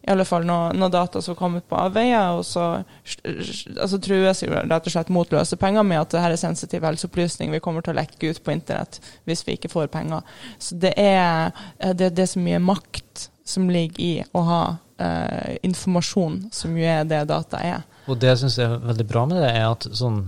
I 0.00 0.12
alle 0.14 0.24
fall 0.24 0.46
noen 0.48 0.78
noe 0.80 0.92
data 0.92 1.20
som 1.20 1.36
kom 1.36 1.58
ut 1.58 1.66
på 1.68 1.76
avveier, 1.76 2.38
og 2.38 2.46
så 2.48 2.68
altså, 2.80 3.98
trues 4.00 4.40
jo 4.40 4.52
rett 4.54 4.86
og 4.86 4.94
slett 4.94 5.10
mot 5.12 5.34
løse 5.34 5.58
penger 5.60 5.84
med 5.84 6.00
at 6.00 6.14
det 6.14 6.22
her 6.22 6.32
er 6.32 6.40
sensitiv 6.40 6.86
helseopplysning, 6.86 7.50
vi 7.52 7.60
kommer 7.60 7.84
til 7.84 7.92
å 7.92 7.98
lekke 7.98 8.30
ut 8.30 8.40
på 8.44 8.54
internett 8.54 9.02
hvis 9.28 9.44
vi 9.44 9.58
ikke 9.58 9.72
får 9.72 9.90
penger. 9.92 10.22
Så 10.62 10.78
det 10.80 10.94
er, 10.96 11.50
eh, 11.82 11.92
det, 11.98 12.14
det 12.14 12.24
er 12.24 12.32
så 12.36 12.44
mye 12.46 12.62
makt 12.62 13.28
som 13.50 13.66
ligger 13.72 14.00
i 14.04 14.14
å 14.36 14.44
ha 14.46 14.62
eh, 15.00 15.56
informasjon, 15.66 16.42
som 16.54 16.76
jo 16.76 16.84
er 16.86 17.08
det 17.08 17.24
data 17.30 17.62
er. 17.64 17.82
Og 18.10 18.20
det 18.20 18.32
jeg 18.32 18.44
syns 18.44 18.60
er 18.62 18.76
veldig 18.84 19.08
bra 19.08 19.24
med 19.30 19.42
det, 19.42 19.50
er 19.54 19.66
at 19.70 19.88
sånn 19.96 20.24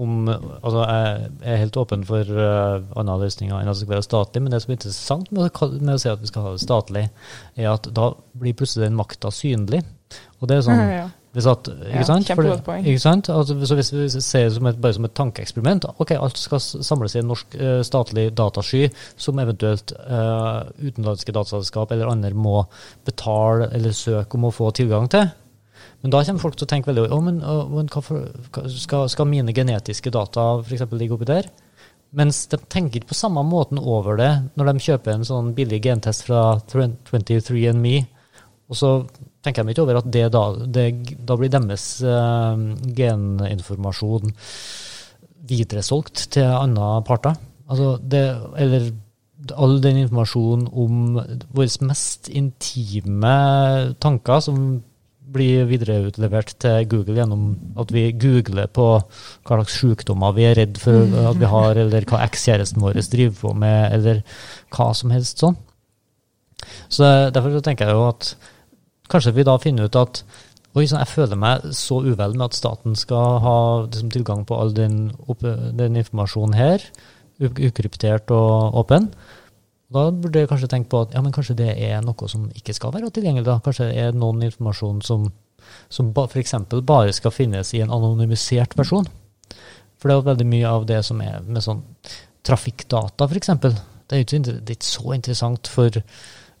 om 0.00 0.28
Altså, 0.28 0.82
jeg 0.88 1.30
er 1.52 1.58
helt 1.60 1.76
åpen 1.76 2.04
for 2.08 2.26
uh, 2.34 2.82
andre 2.98 3.18
løsninger 3.22 3.54
enn 3.54 3.68
at 3.68 3.76
det 3.76 3.84
skal 3.84 3.92
være 3.92 4.06
statlig, 4.06 4.42
men 4.42 4.54
det 4.54 4.62
som 4.64 4.72
er 4.72 4.78
interessant 4.78 5.32
med, 5.34 5.58
med 5.82 5.94
å 5.94 6.00
si 6.00 6.10
at 6.10 6.22
vi 6.22 6.30
skal 6.30 6.46
ha 6.46 6.52
det 6.54 6.62
statlig, 6.62 7.02
er 7.58 7.68
at 7.74 7.88
da 7.94 8.08
blir 8.40 8.56
plutselig 8.56 8.88
den 8.88 8.96
makta 8.98 9.30
synlig. 9.34 9.82
Og 10.40 10.48
det 10.48 10.58
er 10.58 10.64
sånn 10.66 10.80
ja. 10.80 11.04
hvis 11.04 11.21
at, 11.32 11.68
ikke 11.72 11.96
Ja, 11.96 12.16
kjempegodt 12.28 12.64
poeng. 12.66 12.84
Altså, 12.84 13.54
så 13.64 13.76
hvis 13.78 13.92
vi 13.92 14.08
ser 14.20 14.48
det 14.48 14.54
som 14.58 14.66
et, 14.68 14.80
bare 14.80 14.96
som 14.98 15.06
et 15.08 15.14
tankeeksperiment, 15.16 15.86
ok, 15.96 16.10
alt 16.18 16.38
skal 16.38 16.60
samles 16.60 17.16
i 17.16 17.22
en 17.22 17.30
norsk 17.32 17.56
uh, 17.56 17.80
statlig 17.86 18.26
datasky, 18.36 18.90
som 19.16 19.40
eventuelt 19.40 19.94
uh, 19.96 20.68
utenlandske 20.76 21.32
dataselskap 21.32 21.94
eller 21.94 22.12
andre 22.12 22.34
må 22.36 22.66
betale 23.08 23.70
eller 23.72 23.96
søke 23.96 24.36
om 24.36 24.50
å 24.50 24.52
få 24.52 24.70
tilgang 24.76 25.08
til. 25.12 25.30
Men 26.02 26.12
da 26.12 26.20
kommer 26.26 26.42
folk 26.42 26.58
til 26.58 26.66
å 26.66 26.70
tenke 26.70 26.90
veldig 26.90 27.08
oh, 27.14 27.20
men, 27.24 27.40
oh, 27.46 27.68
men 27.70 27.88
for, 27.94 28.26
skal, 28.74 29.06
skal, 29.10 29.28
mine 29.30 29.54
genetiske 29.54 30.10
data 30.12 30.58
f.eks. 30.60 30.84
ligge 30.98 31.16
oppi 31.16 31.28
der? 31.30 31.48
Mens 32.12 32.44
de 32.52 32.58
tenker 32.60 33.00
ikke 33.00 33.14
på 33.14 33.16
samme 33.22 33.40
måten 33.46 33.80
over 33.80 34.18
det 34.20 34.32
når 34.58 34.68
de 34.68 34.84
kjøper 34.84 35.14
en 35.14 35.24
sånn 35.24 35.54
billig 35.56 35.80
gentest 35.86 36.26
fra 36.26 36.58
23andMe. 36.68 38.02
Og 38.72 38.78
så 38.78 38.92
tenker 39.44 39.66
de 39.66 39.74
ikke 39.74 39.84
over 39.84 40.00
at 40.00 40.10
det 40.14 40.26
da, 40.32 40.42
det, 40.64 40.86
da 41.28 41.36
blir 41.36 41.52
deres 41.52 41.86
uh, 42.06 42.56
geninformasjon 42.96 44.32
videresolgt 45.52 46.28
til 46.36 46.46
andre 46.48 46.94
parter. 47.04 47.36
Altså 47.68 47.96
det, 48.00 48.22
eller 48.62 48.92
all 49.58 49.80
den 49.82 50.04
informasjonen 50.04 50.68
om 50.70 51.18
våre 51.52 51.88
mest 51.88 52.30
intime 52.30 53.34
tanker 54.02 54.42
som 54.44 54.80
blir 55.32 55.64
videreutlevert 55.70 56.54
til 56.60 56.86
Google 56.90 57.16
gjennom 57.16 57.44
at 57.80 57.92
vi 57.94 58.04
googler 58.12 58.68
på 58.68 58.86
hva 59.00 59.58
slags 59.58 59.78
sykdommer 59.80 60.34
vi 60.36 60.46
er 60.48 60.58
redd 60.60 60.80
for 60.82 61.08
at 61.30 61.38
vi 61.40 61.48
har, 61.48 61.80
eller 61.80 62.06
hva 62.08 62.20
ekskjæresten 62.26 62.82
vår 62.84 63.00
driver 63.12 63.38
på 63.40 63.54
med, 63.64 63.94
eller 63.96 64.22
hva 64.74 64.90
som 64.96 65.14
helst 65.14 65.42
sånn. 65.42 65.56
Så 66.92 67.08
Derfor 67.34 67.56
så 67.56 67.62
tenker 67.64 67.88
jeg 67.88 67.96
jo 67.96 68.10
at 68.10 68.34
kanskje 69.12 69.34
vi 69.36 69.44
da 69.46 69.58
finner 69.60 69.90
ut 69.90 70.00
at 70.00 70.24
Oi, 70.72 70.86
sånn, 70.88 71.02
jeg 71.02 71.10
føler 71.10 71.36
meg 71.36 71.66
så 71.76 71.98
uvel 72.00 72.32
med 72.32 72.46
at 72.46 72.56
staten 72.56 72.94
skal 72.96 73.34
ha 73.44 73.56
liksom, 73.84 74.08
tilgang 74.14 74.46
på 74.48 74.56
all 74.56 74.70
den, 74.72 75.10
den 75.76 75.98
informasjonen 76.00 76.56
her, 76.56 76.86
ukryptert 77.44 78.32
og 78.32 78.78
åpen. 78.80 79.10
Da 79.92 80.06
burde 80.16 80.40
jeg 80.40 80.48
kanskje 80.48 80.70
tenke 80.72 80.88
på 80.94 81.02
at 81.04 81.12
ja, 81.12 81.20
men 81.20 81.34
kanskje 81.34 81.58
det 81.58 81.74
er 81.76 82.00
noe 82.00 82.28
som 82.30 82.48
ikke 82.56 82.72
skal 82.72 82.94
være 82.94 83.12
tilgjengelig. 83.12 83.44
da. 83.50 83.58
Kanskje 83.60 83.90
det 83.90 84.00
er 84.00 84.16
noen 84.16 84.46
informasjon 84.48 85.02
som, 85.04 85.28
som 85.92 86.12
ba, 86.16 86.24
f.eks. 86.24 86.56
bare 86.88 87.12
skal 87.12 87.34
finnes 87.36 87.74
i 87.76 87.82
en 87.84 87.92
anonymisert 87.92 88.72
versjon. 88.78 89.10
For 90.00 90.08
det 90.08 90.14
er 90.14 90.22
jo 90.22 90.28
veldig 90.30 90.50
mye 90.54 90.70
av 90.70 90.86
det 90.88 91.02
som 91.04 91.20
er 91.20 91.44
med 91.44 91.64
sånn 91.64 91.84
trafikkdata, 92.48 93.28
f.eks. 93.28 93.52
Det 93.60 94.16
er 94.16 94.24
ikke, 94.24 94.40
det 94.48 94.72
er 94.72 94.78
ikke 94.78 94.88
så 94.88 95.12
interessant 95.18 95.68
for 95.70 96.00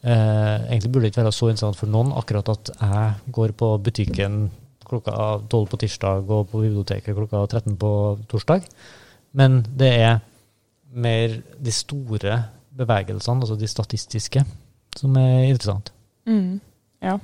Egentlig 0.02 0.90
burde 0.90 1.06
det 1.06 1.12
ikke 1.12 1.22
være 1.22 1.34
så 1.36 1.48
interessant 1.52 1.78
for 1.78 1.90
noen 1.90 2.10
akkurat 2.18 2.48
at 2.50 2.72
jeg 2.74 3.32
går 3.36 3.52
på 3.54 3.68
butikken 3.86 4.48
klokka 4.92 5.14
12 5.48 5.68
på 5.70 5.78
tirsdag 5.80 6.26
og 6.26 6.50
på 6.50 6.62
biblioteket 6.64 7.16
klokka 7.16 7.44
13 7.46 7.76
på 7.80 7.92
torsdag. 8.28 8.66
Men 9.38 9.62
det 9.78 9.92
er 10.02 10.18
mer 10.92 11.38
de 11.56 11.72
store 11.72 12.42
bevegelsene, 12.76 13.40
altså 13.44 13.56
de 13.56 13.68
statistiske, 13.68 14.44
som 14.96 15.16
er 15.16 15.48
interessant. 15.48 15.92
Mm. 16.26 16.60
Ja. 17.02 17.16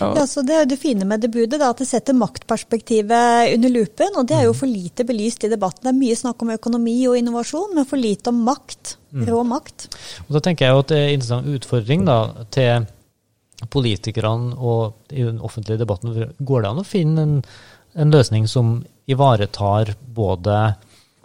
Ja, 0.00 0.26
så 0.26 0.42
Det 0.42 0.54
er 0.54 0.64
jo 0.64 0.70
det 0.72 0.80
fine 0.82 1.06
med 1.06 1.22
det 1.22 1.30
budet, 1.30 1.60
da, 1.60 1.70
at 1.70 1.78
det 1.78 1.86
setter 1.86 2.16
maktperspektivet 2.18 3.54
under 3.54 3.70
lupen. 3.70 4.16
Og 4.18 4.26
det 4.26 4.36
er 4.38 4.48
jo 4.48 4.54
mm. 4.54 4.58
for 4.58 4.70
lite 4.70 5.06
belyst 5.06 5.46
i 5.46 5.52
debatten. 5.52 5.84
Det 5.86 5.92
er 5.92 6.00
mye 6.00 6.18
snakk 6.18 6.42
om 6.42 6.50
økonomi 6.54 6.96
og 7.10 7.18
innovasjon, 7.18 7.74
men 7.76 7.86
for 7.88 8.00
lite 8.00 8.32
om 8.32 8.42
makt. 8.46 8.96
Mm. 9.14 9.28
Rå 9.30 9.44
makt. 9.46 9.88
Og 10.26 10.34
Da 10.34 10.42
tenker 10.42 10.66
jeg 10.66 10.74
jo 10.74 10.82
at 10.84 10.90
det 10.90 10.98
er 10.98 11.06
en 11.06 11.16
interessant 11.18 11.52
utfordring 11.54 12.06
da, 12.08 12.18
til 12.54 12.88
politikerne 13.70 14.56
og 14.58 15.14
i 15.14 15.22
den 15.22 15.38
offentlige 15.40 15.80
debatten. 15.84 16.34
Går 16.38 16.64
det 16.64 16.72
an 16.72 16.82
å 16.82 16.86
finne 16.88 17.26
en, 17.26 17.36
en 17.94 18.14
løsning 18.14 18.48
som 18.50 18.80
ivaretar 19.10 19.94
både 20.16 20.74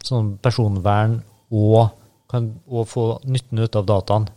sånn 0.05 0.35
personvern 0.43 1.19
og 1.49 1.95
kan 2.29 2.51
og 2.69 2.85
få 2.91 3.05
nytten 3.25 3.63
ut 3.63 3.79
av 3.79 3.88
dataen? 3.89 4.29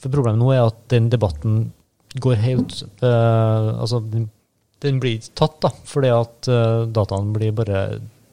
For 0.00 0.08
problemet 0.08 0.40
nå 0.40 0.54
er 0.54 0.64
at 0.64 0.80
den 0.92 1.10
debatten 1.12 1.66
går 2.14 2.40
helt 2.42 2.82
uh, 3.04 3.76
Altså, 3.80 4.00
den, 4.00 5.00
blir 5.00 5.18
ikke 5.18 5.34
tatt, 5.38 5.58
da, 5.62 5.70
fordi 5.86 6.10
at 6.14 6.50
uh, 6.50 6.86
dataene 6.90 7.34
blir 7.36 7.54
bare 7.54 7.84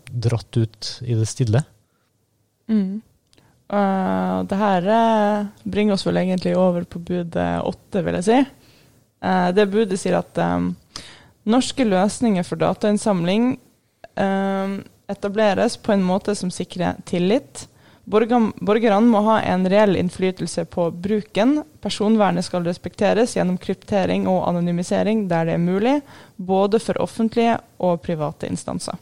dratt 0.07 0.57
ut 0.57 0.91
i 1.03 1.17
det 1.17 1.27
stille. 1.27 1.62
Mm. 2.72 3.01
Uh, 3.67 4.43
det 4.48 4.60
her 4.62 4.88
bringer 5.67 5.98
oss 5.98 6.07
vel 6.07 6.22
egentlig 6.22 6.55
over 6.57 6.88
på 6.88 7.03
bud 7.03 7.36
åtte, 7.38 8.01
vil 8.05 8.17
jeg 8.22 8.27
si. 8.29 8.39
Uh, 9.24 9.50
det 9.53 9.69
budet 9.74 9.98
sier 10.00 10.19
at 10.19 10.38
um, 10.39 10.72
norske 11.50 11.86
løsninger 11.88 12.46
for 12.46 12.60
datainnsamling 12.62 13.55
um, 14.19 14.77
etableres 15.10 15.77
på 15.81 15.96
en 15.96 16.05
måte 16.05 16.36
som 16.38 16.51
sikrer 16.53 17.00
tillit, 17.10 17.65
Borgerne 18.07 19.01
må 19.03 19.19
ha 19.25 19.41
en 19.43 19.65
reell 19.67 19.97
innflytelse 19.99 20.63
på 20.71 20.87
bruken. 20.91 21.57
Personvernet 21.83 22.45
skal 22.47 22.63
respekteres 22.63 23.35
gjennom 23.35 23.57
kryptering 23.59 24.29
og 24.31 24.45
anonymisering 24.47 25.25
der 25.27 25.49
det 25.49 25.57
er 25.57 25.63
mulig, 25.63 25.97
både 26.37 26.79
for 26.79 27.01
offentlige 27.03 27.57
og 27.83 27.99
private 28.05 28.47
instanser. 28.47 28.95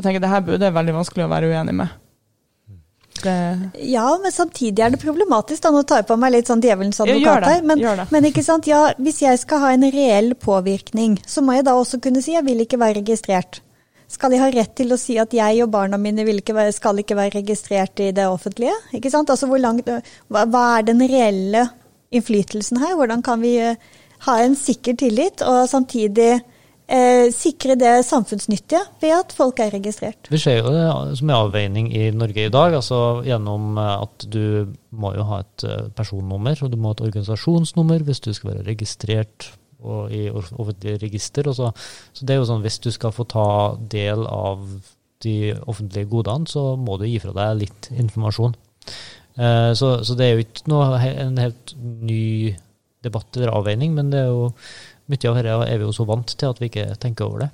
Jeg 0.00 0.06
tenker 0.06 0.24
Dette 0.24 0.46
budet 0.46 0.70
er 0.70 0.78
veldig 0.78 0.96
vanskelig 0.96 1.26
å 1.26 1.32
være 1.34 1.52
uenig 1.52 1.76
med. 1.82 1.98
Det 3.20 3.36
ja, 3.84 4.06
men 4.22 4.32
samtidig 4.32 4.80
er 4.80 4.94
det 4.94 5.02
problematisk. 5.02 5.60
da, 5.62 5.74
Nå 5.74 5.82
tar 5.84 6.00
jeg 6.00 6.08
på 6.08 6.16
meg 6.16 6.32
litt 6.32 6.48
sånn 6.48 6.62
djevelens 6.64 7.02
advokat 7.04 7.44
her. 7.50 7.64
Men, 7.68 7.82
men, 8.08 8.28
ikke 8.30 8.44
sant, 8.46 8.64
ja, 8.70 8.94
hvis 8.96 9.20
jeg 9.26 9.42
skal 9.42 9.60
ha 9.66 9.74
en 9.76 9.84
reell 9.92 10.32
påvirkning, 10.40 11.18
så 11.28 11.44
må 11.44 11.58
jeg 11.58 11.68
da 11.68 11.76
også 11.76 12.00
kunne 12.00 12.24
si 12.24 12.32
jeg 12.32 12.48
vil 12.48 12.64
ikke 12.64 12.80
være 12.80 13.02
registrert. 13.02 13.60
Skal 14.10 14.32
de 14.34 14.40
ha 14.42 14.48
rett 14.50 14.72
til 14.74 14.90
å 14.90 14.98
si 14.98 15.14
at 15.22 15.34
jeg 15.36 15.62
og 15.62 15.70
barna 15.70 15.98
mine 16.00 16.24
ikke 16.34 16.54
være, 16.56 16.74
skal 16.74 16.98
ikke 16.98 17.18
være 17.18 17.38
registrert 17.38 18.02
i 18.02 18.10
det 18.14 18.26
offentlige? 18.26 18.74
Ikke 18.96 19.12
sant? 19.12 19.30
Altså 19.30 19.46
langt, 19.54 19.86
hva, 20.26 20.46
hva, 20.50 20.64
er 20.78 20.88
den 20.88 21.04
reelle 21.06 21.68
innflytelsen 22.10 22.80
her? 22.82 22.96
Hvordan 22.98 23.22
kan 23.22 23.38
vi 23.42 23.54
eh, 23.62 23.78
ha 24.26 24.40
en 24.42 24.56
sikker 24.58 24.98
tillit, 24.98 25.44
og 25.46 25.68
samtidig 25.70 26.32
eh, 26.90 27.30
sikre 27.34 27.76
det 27.78 27.92
samfunnsnyttige 28.08 28.82
ved 29.02 29.14
at 29.14 29.34
folk 29.36 29.62
er 29.62 29.72
registrert? 29.76 30.30
Vi 30.32 30.42
ser 30.42 30.58
jo 30.58 30.74
det 30.74 30.84
som 31.20 31.30
en 31.30 31.36
avveining 31.38 31.92
i 31.94 32.10
Norge 32.10 32.48
i 32.48 32.52
dag, 32.52 32.74
altså 32.80 33.22
gjennom 33.26 33.78
eh, 33.78 33.94
at 34.08 34.26
du 34.26 34.74
må 34.90 35.14
jo 35.14 35.26
ha 35.30 35.42
et 35.44 35.68
eh, 35.68 35.86
personnummer, 35.96 36.58
og 36.60 36.72
du 36.72 36.78
må 36.80 36.90
ha 36.90 36.98
et 36.98 37.06
organisasjonsnummer 37.08 38.02
hvis 38.06 38.24
du 38.26 38.32
skal 38.34 38.56
være 38.56 38.68
registrert 38.72 39.52
og 39.82 40.12
i 40.14 40.26
offentlige 40.30 41.00
register. 41.02 41.50
Så, 41.56 41.70
så 42.12 42.26
det 42.26 42.34
er 42.34 42.40
jo 42.40 42.48
sånn 42.48 42.64
hvis 42.64 42.80
du 42.84 42.90
skal 42.94 43.14
få 43.16 43.26
ta 43.28 43.46
del 43.92 44.26
av 44.26 44.64
de 45.24 45.52
offentlige 45.68 46.08
godene, 46.10 46.48
så 46.48 46.74
må 46.80 46.96
du 47.00 47.06
gi 47.08 47.18
fra 47.22 47.34
deg 47.36 47.64
litt 47.64 47.90
informasjon. 47.92 48.56
Eh, 49.36 49.72
så, 49.76 49.92
så, 50.04 50.16
det 50.16 50.26
er 50.26 50.34
jo 50.34 50.44
ikke 50.46 50.70
noe, 50.72 51.00
en 51.10 51.40
helt 51.40 51.74
ny 51.80 52.54
debatt 53.04 53.36
eller 53.36 53.54
avveining, 53.56 53.94
men 53.96 54.12
det 54.12 54.24
er 54.24 54.30
jo 54.32 54.50
mye 55.10 55.30
av 55.30 55.40
dette 55.40 55.56
er 55.66 55.80
vi 55.80 55.88
jo 55.88 55.96
så 55.96 56.06
vant 56.08 56.36
til 56.38 56.50
at 56.50 56.60
vi 56.60 56.70
ikke 56.70 56.86
tenker 57.02 57.26
over 57.26 57.46
det. 57.46 57.50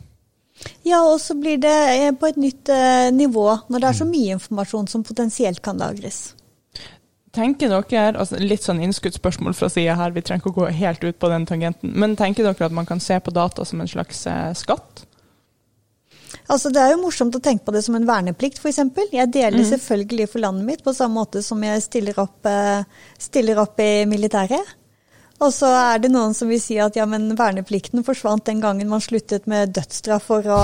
Ja, 0.88 1.02
og 1.04 1.18
så 1.20 1.36
blir 1.36 1.58
det 1.60 1.76
eh, 1.92 2.14
på 2.16 2.30
et 2.30 2.38
nytt 2.40 2.70
uh, 2.72 3.12
nivå 3.12 3.44
når 3.68 3.82
det 3.82 3.88
er 3.90 3.98
så 3.98 4.06
mm. 4.08 4.12
mye 4.14 4.36
informasjon 4.38 4.88
som 4.88 5.04
potensielt 5.04 5.60
kan 5.64 5.80
lagres. 5.80 6.30
Tenker 7.36 7.68
dere, 7.68 8.14
altså 8.16 8.38
Litt 8.40 8.64
sånn 8.64 8.80
innskuddsspørsmål 8.86 9.56
fra 9.58 9.68
sida 9.72 9.96
her, 9.98 10.14
vi 10.14 10.22
trenger 10.24 10.44
ikke 10.44 10.54
å 10.54 10.60
gå 10.62 10.70
helt 10.78 11.04
ut 11.04 11.18
på 11.20 11.30
den 11.32 11.44
tangenten. 11.48 11.92
Men 11.92 12.16
tenker 12.16 12.46
dere 12.46 12.70
at 12.70 12.76
man 12.76 12.88
kan 12.88 13.02
se 13.02 13.18
på 13.20 13.34
data 13.34 13.66
som 13.68 13.82
en 13.82 13.90
slags 13.90 14.24
eh, 14.30 14.54
skatt? 14.56 15.04
Altså 16.46 16.70
Det 16.70 16.80
er 16.80 16.94
jo 16.94 17.02
morsomt 17.02 17.36
å 17.36 17.42
tenke 17.42 17.66
på 17.66 17.74
det 17.74 17.82
som 17.84 17.96
en 17.98 18.06
verneplikt, 18.08 18.60
f.eks. 18.62 18.80
Jeg 19.12 19.32
deler 19.34 19.60
mm. 19.60 19.68
selvfølgelig 19.72 20.30
for 20.32 20.44
landet 20.46 20.68
mitt 20.68 20.84
på 20.86 20.94
samme 20.96 21.18
måte 21.18 21.42
som 21.44 21.62
jeg 21.64 21.84
stiller 21.84 22.18
opp, 22.22 22.48
eh, 22.48 22.82
stiller 23.20 23.60
opp 23.62 23.80
i 23.82 24.06
militæret. 24.08 24.74
Og 25.36 25.52
så 25.52 25.68
er 25.68 26.00
det 26.00 26.08
noen 26.14 26.32
som 26.32 26.48
vil 26.48 26.60
si 26.62 26.78
at 26.80 26.96
ja, 26.96 27.04
men 27.08 27.28
verneplikten 27.36 28.04
forsvant 28.06 28.46
den 28.48 28.62
gangen 28.62 28.88
man 28.88 29.02
sluttet 29.04 29.44
med 29.50 29.74
dødsstraff 29.76 30.30
for 30.30 30.48
å, 30.48 30.60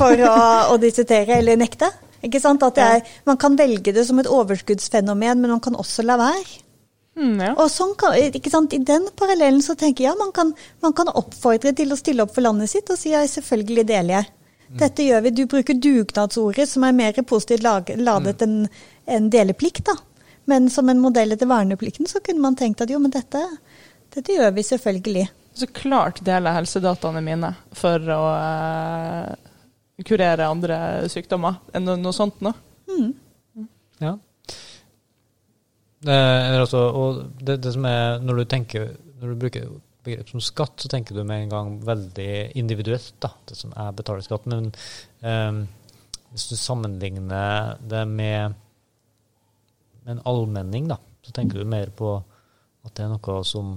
for 0.00 0.24
å, 0.26 0.36
å 0.74 0.78
dissertere 0.82 1.38
eller 1.38 1.60
nekte. 1.60 1.92
Ikke 2.26 2.40
sant? 2.42 2.64
At 2.66 2.80
er, 2.80 3.06
man 3.28 3.38
kan 3.40 3.56
velge 3.58 3.94
det 3.96 4.04
som 4.08 4.18
et 4.20 4.28
overskuddsfenomen, 4.28 5.40
men 5.40 5.54
man 5.56 5.62
kan 5.64 5.78
også 5.78 6.04
la 6.06 6.18
være. 6.20 6.60
Mm, 7.18 7.40
ja. 7.42 7.54
Og 7.58 7.70
sånn 7.72 7.96
kan, 7.98 8.14
ikke 8.14 8.52
sant? 8.52 8.74
I 8.76 8.82
den 8.86 9.08
parallellen 9.18 9.62
så 9.64 9.74
tenker 9.78 10.04
jeg 10.04 10.12
ja, 10.12 10.18
man 10.18 10.30
kan, 10.36 10.52
man 10.84 10.94
kan 10.96 11.10
oppfordre 11.10 11.72
til 11.76 11.90
å 11.92 11.98
stille 11.98 12.24
opp 12.24 12.36
for 12.36 12.46
landet 12.46 12.70
sitt 12.72 12.92
og 12.92 13.00
si 13.00 13.14
ja, 13.14 13.24
selvfølgelig 13.26 13.86
deler 13.88 14.14
jeg. 14.18 14.30
Mm. 14.70 14.76
Dette 14.84 15.08
gjør 15.08 15.24
vi. 15.24 15.34
Du 15.34 15.42
bruker 15.50 15.80
dugnadsordet, 15.82 16.68
som 16.70 16.86
er 16.86 16.94
mer 16.96 17.18
positivt 17.26 17.66
ladet 17.66 17.98
mm. 17.98 18.46
enn 18.46 18.56
en 19.10 19.28
deleplikt. 19.32 19.84
da. 19.90 19.96
Men 20.50 20.70
som 20.70 20.88
en 20.88 21.02
modell 21.02 21.34
etter 21.34 21.50
verneplikten 21.50 22.08
så 22.10 22.22
kunne 22.24 22.42
man 22.44 22.56
tenkt 22.58 22.80
at 22.84 22.90
jo, 22.90 23.00
men 23.02 23.12
dette, 23.14 23.42
dette 24.14 24.38
gjør 24.38 24.54
vi 24.54 24.64
selvfølgelig. 24.66 25.28
Så 25.60 25.66
klart 25.74 26.22
deler 26.24 26.54
helsedataene 26.54 27.20
mine 27.26 27.54
for 27.76 28.12
å 28.14 28.24
uh 28.30 29.49
kurere 30.06 30.48
andre 30.48 30.78
sykdommer 31.12 31.60
enn 31.74 31.86
noe, 31.86 32.00
noe 32.00 32.16
sånt 32.16 32.40
noe. 32.44 32.56
Mm. 32.90 33.12
Ja. 34.00 34.16
Det, 36.00 36.16
altså, 36.56 36.80
og 36.96 37.18
det, 37.44 37.58
det, 37.60 37.74
som 37.74 37.84
er 37.84 38.22
Når 38.24 38.38
du 38.38 38.44
tenker 38.48 38.86
når 39.20 39.34
du 39.34 39.40
bruker 39.42 39.66
begrep 40.04 40.30
som 40.32 40.40
skatt, 40.40 40.80
så 40.80 40.88
tenker 40.88 41.12
du 41.12 41.20
med 41.28 41.42
en 41.44 41.50
gang 41.52 41.74
veldig 41.84 42.56
individuelt. 42.56 43.12
da, 43.20 43.28
Det 43.44 43.56
som 43.58 43.74
er 43.76 43.92
betaler 43.92 44.24
skatt. 44.24 44.46
Men 44.48 44.70
um, 45.20 45.60
hvis 46.32 46.46
du 46.48 46.56
sammenligner 46.56 47.76
det 47.84 48.06
med, 48.08 48.56
med 50.00 50.14
en 50.14 50.24
allmenning, 50.24 50.88
da, 50.88 50.96
så 51.20 51.36
tenker 51.36 51.60
du 51.60 51.68
mer 51.68 51.92
på 51.92 52.14
at 52.86 52.96
det 52.96 53.04
er 53.04 53.12
noe 53.12 53.42
som 53.44 53.74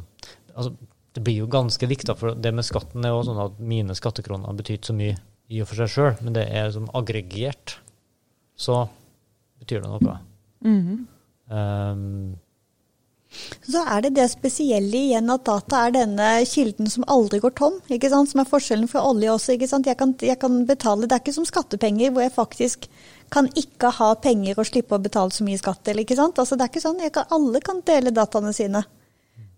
altså, 0.55 0.71
det 1.13 1.21
blir 1.21 1.43
jo 1.43 1.51
ganske 1.51 1.87
likt, 1.89 2.07
da, 2.07 2.15
for 2.17 2.39
det 2.39 2.53
med 2.55 2.65
skatten 2.65 3.05
er 3.05 3.13
jo 3.13 3.25
sånn 3.27 3.41
at 3.43 3.59
mine 3.61 3.95
skattekroner 3.97 4.49
har 4.49 4.57
betydd 4.57 4.87
så 4.87 4.95
mye 4.97 5.17
i 5.53 5.61
og 5.61 5.69
for 5.69 5.81
seg 5.83 5.91
sjøl, 5.93 6.13
men 6.25 6.35
det 6.37 6.47
er 6.49 6.71
som 6.73 6.89
aggregert, 6.97 7.77
så 8.57 8.85
betyr 9.61 9.83
det 9.83 9.91
noe. 9.91 10.21
Mhm. 10.65 11.03
Um, 11.53 12.39
Så 13.65 13.81
er 13.89 14.03
det 14.05 14.13
det 14.13 14.27
spesielle 14.29 14.99
igjen 15.09 15.31
at 15.33 15.43
data 15.47 15.87
er 15.87 15.93
denne 15.95 16.27
kilden 16.45 16.89
som 16.89 17.05
aldri 17.09 17.39
går 17.41 17.55
tom. 17.57 17.79
ikke 17.89 18.09
sant? 18.09 18.29
Som 18.29 18.41
er 18.43 18.49
forskjellen 18.49 18.87
fra 18.87 19.01
olje 19.09 19.31
også. 19.31 19.55
ikke 19.55 19.67
sant? 19.67 19.87
Jeg 19.89 19.97
kan, 19.97 20.13
jeg 20.21 20.37
kan 20.39 20.65
betale, 20.69 21.07
Det 21.07 21.11
er 21.11 21.23
ikke 21.23 21.33
som 21.33 21.45
skattepenger, 21.45 22.11
hvor 22.11 22.21
jeg 22.21 22.31
faktisk 22.31 22.87
kan 23.31 23.49
ikke 23.57 23.89
ha 23.89 24.13
penger 24.15 24.59
og 24.59 24.65
slippe 24.69 24.93
å 24.93 25.01
betale 25.01 25.31
så 25.31 25.43
mye 25.43 25.57
skatt. 25.57 25.87
eller 25.87 26.03
ikke 26.03 26.15
sant? 26.15 26.37
Altså, 26.37 26.55
det 26.55 26.61
er 26.61 26.69
ikke 26.69 26.85
sånn. 26.85 27.11
Kan, 27.11 27.25
alle 27.31 27.59
kan 27.59 27.81
dele 27.81 28.11
dataene 28.11 28.53
sine. 28.53 28.85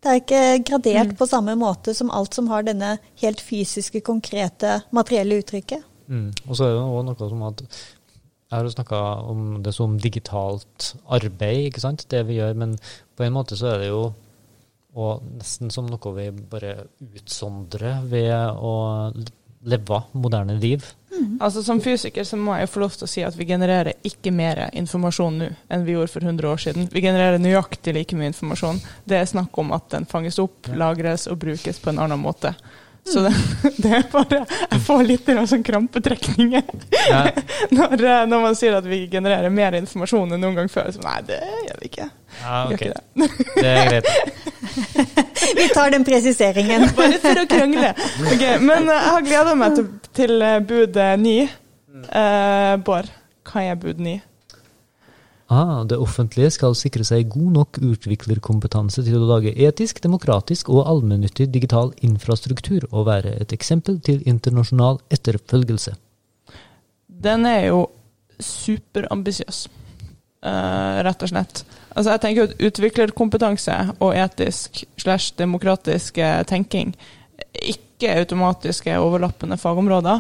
Det 0.05 0.11
er 0.11 0.19
ikke 0.21 0.41
gradert 0.69 1.15
på 1.17 1.25
samme 1.25 1.55
måte 1.57 1.95
som 1.97 2.11
alt 2.13 2.37
som 2.37 2.45
har 2.51 2.65
denne 2.67 2.91
helt 3.23 3.39
fysiske, 3.41 4.03
konkrete, 4.05 4.83
materielle 4.93 5.39
uttrykket. 5.41 5.81
mm. 6.07 6.27
Og 6.45 6.51
så 6.53 6.67
er 6.67 6.75
det 6.75 6.83
jo 6.83 7.05
noe 7.07 7.29
som 7.31 7.41
at 7.47 7.63
Jeg 7.65 8.59
har 8.59 8.67
jo 8.67 8.75
snakka 8.75 8.99
om 9.25 9.39
det 9.65 9.73
som 9.73 9.97
digitalt 9.97 10.91
arbeid, 11.09 11.71
ikke 11.71 11.81
sant, 11.81 12.05
det 12.13 12.21
vi 12.27 12.37
gjør, 12.37 12.53
men 12.53 12.77
på 13.17 13.25
en 13.25 13.33
måte 13.33 13.57
så 13.57 13.73
er 13.73 13.81
det 13.81 13.89
jo 13.89 14.03
og 14.95 15.25
nesten 15.35 15.73
som 15.73 15.89
noe 15.91 16.11
vi 16.15 16.29
bare 16.31 16.85
utsondrer 17.01 18.05
ved 18.07 18.31
å 18.55 18.75
leve 19.65 19.99
moderne 20.13 20.55
liv. 20.61 20.85
Altså 21.39 21.63
Som 21.63 21.81
fysiker 21.83 22.23
så 22.27 22.37
må 22.39 22.55
jeg 22.55 22.67
jo 22.67 22.71
få 22.73 22.83
lov 22.85 22.95
til 22.95 23.07
å 23.07 23.11
si 23.11 23.23
at 23.25 23.35
vi 23.37 23.47
genererer 23.49 23.97
ikke 24.07 24.33
mer 24.35 24.65
informasjon 24.71 25.41
nå 25.41 25.51
enn 25.71 25.85
vi 25.87 25.95
gjorde 25.95 26.13
for 26.13 26.25
100 26.25 26.49
år 26.51 26.63
siden. 26.63 26.89
Vi 26.91 27.03
genererer 27.03 27.41
nøyaktig 27.41 27.95
like 27.95 28.17
mye 28.17 28.31
informasjon. 28.31 28.81
Det 29.05 29.19
er 29.19 29.29
snakk 29.29 29.57
om 29.61 29.73
at 29.75 29.89
den 29.93 30.07
fanges 30.09 30.39
opp, 30.41 30.71
lagres 30.73 31.27
og 31.31 31.39
brukes 31.43 31.79
på 31.81 31.93
en 31.93 32.01
annen 32.05 32.21
måte. 32.21 32.55
Så 33.05 33.19
det, 33.19 33.33
det 33.77 33.91
er 33.93 34.05
bare 34.11 34.39
Jeg 34.71 34.81
får 34.81 35.03
litt 35.05 35.27
sånn 35.29 35.61
krampetrekninger 35.65 36.63
Ja, 37.05 37.19
når, 37.77 37.93
eh, 38.01 38.23
når 38.25 38.41
man 38.47 38.57
sier 38.57 38.79
at 38.79 38.87
vi 38.89 39.03
genererer 39.11 39.53
mer 39.53 39.77
informasjon 39.77 40.33
enn 40.33 40.41
noen 40.41 40.57
gang 40.57 40.71
før. 40.71 40.89
Så 40.95 41.03
nei, 41.05 41.19
det 41.27 41.41
gjør 41.43 41.83
vi 41.83 41.91
ikke. 41.91 42.09
ja 42.41 42.63
okay. 42.65 42.71
gjør 42.71 42.81
ikke 42.81 42.95
det. 42.95 43.29
Det 43.61 43.73
er 43.75 43.89
greit. 43.93 44.41
Vi 45.55 45.67
tar 45.73 45.91
den 45.91 46.05
presiseringen. 46.07 46.89
Bare 46.97 47.19
for 47.23 47.41
å 47.41 47.47
krangle. 47.49 47.91
Okay, 48.33 48.59
men 48.61 48.89
eh, 48.89 48.95
jeg 48.95 49.11
har 49.15 49.27
gleda 49.27 49.57
meg 49.59 49.75
til, 49.77 49.89
til 50.15 50.45
eh, 50.45 50.61
bud 50.65 51.01
eh, 51.01 51.17
ni. 51.21 51.35
Uh, 52.05 52.75
Bård, 52.83 53.07
hva 53.47 53.61
er 53.63 53.77
bud 53.79 54.01
ni? 54.03 54.17
Ah, 55.47 55.83
det 55.85 55.99
offentlige 56.01 56.49
skal 56.55 56.73
sikre 56.77 57.05
seg 57.05 57.29
god 57.29 57.51
nok 57.53 57.77
utviklerkompetanse 57.85 59.03
til 59.05 59.19
å 59.19 59.27
lage 59.29 59.53
etisk, 59.53 60.01
demokratisk 60.01 60.71
og 60.73 60.87
allmennyttig 60.89 61.47
digital 61.53 61.93
infrastruktur 62.05 62.87
og 62.89 63.05
være 63.11 63.35
et 63.43 63.53
eksempel 63.53 63.99
til 64.01 64.23
internasjonal 64.25 64.97
etterfølgelse. 65.13 65.93
Den 67.25 67.45
er 67.45 67.67
jo 67.69 67.85
superambisiøs, 68.41 69.61
uh, 70.43 71.03
rett 71.05 71.23
og 71.23 71.31
slett. 71.31 71.63
Altså, 71.95 72.11
jeg 72.11 72.21
tenker 72.21 72.49
at 72.49 72.63
utviklerkompetanse 72.67 73.75
og 74.03 74.17
etisk 74.19 74.83
slash 74.99 75.33
demokratisk 75.39 76.19
tenking 76.49 76.91
ikke 77.55 78.11
er 78.11 78.25
automatiske 78.25 78.97
overlappende 78.99 79.57
fagområder. 79.57 80.19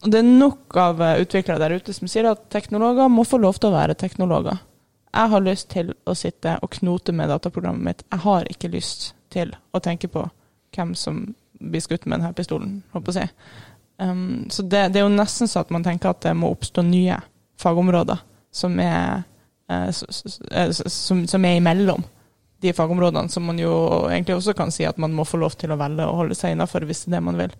Og 0.00 0.12
det 0.12 0.22
er 0.22 0.28
nok 0.28 0.76
av 0.80 1.00
eh, 1.04 1.20
utviklere 1.20 1.60
der 1.60 1.76
ute 1.76 1.92
som 1.92 2.08
sier 2.08 2.30
at 2.30 2.46
teknologer 2.52 3.10
må 3.12 3.26
få 3.28 3.40
lov 3.40 3.58
til 3.60 3.70
å 3.70 3.76
være 3.76 3.98
teknologer. 4.00 4.60
Jeg 5.10 5.32
har 5.32 5.44
lyst 5.44 5.68
til 5.72 5.90
å 6.08 6.14
sitte 6.16 6.56
og 6.62 6.72
knote 6.78 7.12
med 7.16 7.28
dataprogrammet 7.32 7.84
mitt. 7.84 8.04
Jeg 8.08 8.24
har 8.24 8.46
ikke 8.48 8.70
lyst 8.72 9.10
til 9.32 9.52
å 9.74 9.80
tenke 9.82 10.08
på 10.08 10.22
hvem 10.76 10.94
som 10.96 11.24
blir 11.60 11.82
skutt 11.84 12.06
med 12.06 12.20
denne 12.20 12.36
pistolen, 12.36 12.78
å 12.94 13.02
si. 13.12 13.26
Um, 14.00 14.46
så 14.48 14.62
det, 14.62 14.86
det 14.94 15.02
er 15.02 15.04
jo 15.04 15.12
nesten 15.12 15.50
så 15.50 15.60
at 15.60 15.72
man 15.74 15.84
tenker 15.84 16.12
at 16.12 16.22
det 16.24 16.32
må 16.38 16.48
oppstå 16.54 16.84
nye 16.86 17.18
fagområder 17.60 18.22
som 18.54 18.78
er, 18.80 19.26
som, 19.92 21.26
som 21.30 21.44
er 21.46 21.58
imellom 21.60 22.04
de 22.60 22.72
fagområdene, 22.76 23.30
som 23.32 23.46
man 23.48 23.58
jo 23.60 23.72
egentlig 24.10 24.36
også 24.36 24.54
kan 24.56 24.72
si 24.74 24.84
at 24.84 24.98
man 25.00 25.14
må 25.16 25.24
få 25.24 25.40
lov 25.40 25.56
til 25.60 25.72
å 25.72 25.78
velge 25.80 26.04
å 26.04 26.16
holde 26.18 26.36
seg 26.36 26.54
innafor 26.54 26.84
hvis 26.88 27.06
det 27.06 27.14
er 27.14 27.18
det 27.18 27.26
man 27.30 27.38
vil. 27.40 27.54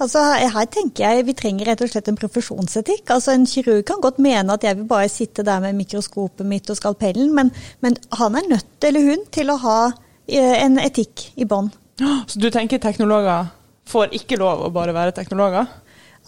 Altså, 0.00 0.22
her 0.54 0.68
tenker 0.72 1.04
jeg 1.04 1.26
vi 1.26 1.34
trenger 1.36 1.68
rett 1.68 1.82
og 1.84 1.90
slett 1.90 2.08
en 2.08 2.18
profesjonsetikk. 2.18 3.04
Altså, 3.10 3.34
En 3.34 3.46
kirurg 3.46 3.84
kan 3.88 4.00
godt 4.00 4.20
mene 4.22 4.54
at 4.54 4.64
jeg 4.64 4.78
vil 4.78 4.88
bare 4.88 5.10
sitte 5.12 5.44
der 5.46 5.60
med 5.60 5.76
mikroskopet 5.76 6.46
mitt 6.48 6.70
og 6.72 6.78
skalpellen, 6.78 7.34
men, 7.34 7.52
men 7.84 7.98
han 8.16 8.38
er 8.38 8.48
nødt, 8.54 8.72
eller 8.88 9.10
hun, 9.10 9.26
til 9.34 9.52
å 9.52 9.58
ha 9.64 9.78
eh, 9.90 10.54
en 10.62 10.78
etikk 10.80 11.32
i 11.36 11.48
bånn. 11.48 11.68
Så 12.00 12.40
du 12.40 12.48
tenker 12.50 12.80
teknologer 12.82 13.50
får 13.88 14.14
ikke 14.16 14.38
lov 14.40 14.62
å 14.64 14.72
bare 14.72 14.94
være 14.96 15.14
teknologer? 15.16 15.68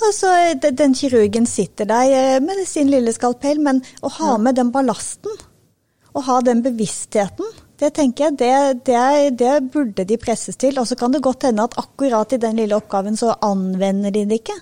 Altså, 0.02 0.54
de- 0.60 0.70
Den 0.74 0.94
kirurgen 0.94 1.46
sitter 1.46 1.84
der 1.86 2.10
eh, 2.10 2.40
med 2.42 2.66
sin 2.66 2.90
lille 2.90 3.12
skalpell, 3.14 3.60
men 3.62 3.82
å 4.02 4.08
ha 4.10 4.36
med 4.38 4.56
den 4.58 4.72
ballasten, 4.74 5.30
å 6.14 6.20
ha 6.22 6.40
den 6.40 6.62
bevisstheten, 6.62 7.46
det 7.78 7.92
tenker 7.94 8.24
jeg, 8.28 8.36
det, 8.38 8.84
det, 8.86 9.38
det 9.38 9.70
burde 9.74 10.04
de 10.06 10.16
presses 10.16 10.56
til. 10.56 10.78
Og 10.78 10.86
så 10.86 10.94
kan 10.98 11.10
det 11.12 11.22
godt 11.22 11.42
hende 11.42 11.64
at 11.66 11.74
akkurat 11.78 12.32
i 12.32 12.38
den 12.38 12.56
lille 12.56 12.76
oppgaven 12.76 13.16
så 13.18 13.34
anvender 13.42 14.10
de 14.14 14.24
det 14.30 14.40
ikke. 14.42 14.56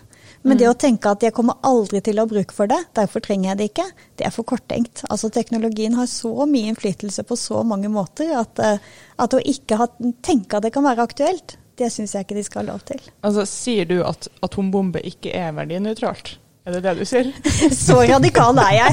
Men 0.44 0.58
det 0.58 0.66
å 0.66 0.74
tenke 0.74 1.06
at 1.12 1.22
jeg 1.22 1.34
kommer 1.36 1.54
aldri 1.62 2.00
til 2.02 2.18
å 2.18 2.24
ha 2.24 2.26
bruk 2.30 2.50
for 2.56 2.66
det, 2.66 2.80
derfor 2.98 3.22
trenger 3.22 3.52
jeg 3.52 3.58
det 3.60 3.66
ikke, 3.70 3.84
det 4.18 4.24
er 4.26 4.32
for 4.34 4.42
korttenkt. 4.48 5.04
Altså 5.12 5.28
Teknologien 5.30 5.94
har 5.94 6.08
så 6.10 6.32
mye 6.50 6.72
innflytelse 6.72 7.22
på 7.28 7.36
så 7.38 7.60
mange 7.62 7.88
måter 7.92 8.32
at, 8.40 8.58
eh, 8.58 8.78
at 9.22 9.36
å 9.38 9.42
ikke 9.44 9.78
ha, 9.78 9.86
tenke 10.24 10.56
at 10.58 10.64
det 10.66 10.72
kan 10.74 10.82
være 10.88 11.04
aktuelt, 11.06 11.56
det 11.78 11.88
syns 11.92 12.14
jeg 12.14 12.26
ikke 12.26 12.36
de 12.36 12.44
skal 12.46 12.64
ha 12.64 12.72
lov 12.74 12.84
til. 12.88 13.00
Altså, 13.24 13.46
Sier 13.48 13.88
du 13.88 13.98
at 14.04 14.28
atombombe 14.44 15.02
ikke 15.08 15.32
er 15.36 15.54
verdinøytralt? 15.56 16.36
Er 16.62 16.76
det 16.76 16.82
det 16.84 16.94
du 17.00 17.06
sier? 17.08 17.30
Så 17.84 17.98
radikal 18.06 18.58
er 18.62 18.74
jeg. 18.76 18.92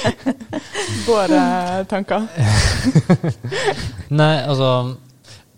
Våre 1.08 1.40
tanker? 1.90 2.28
Nei, 4.20 4.36
altså 4.38 4.68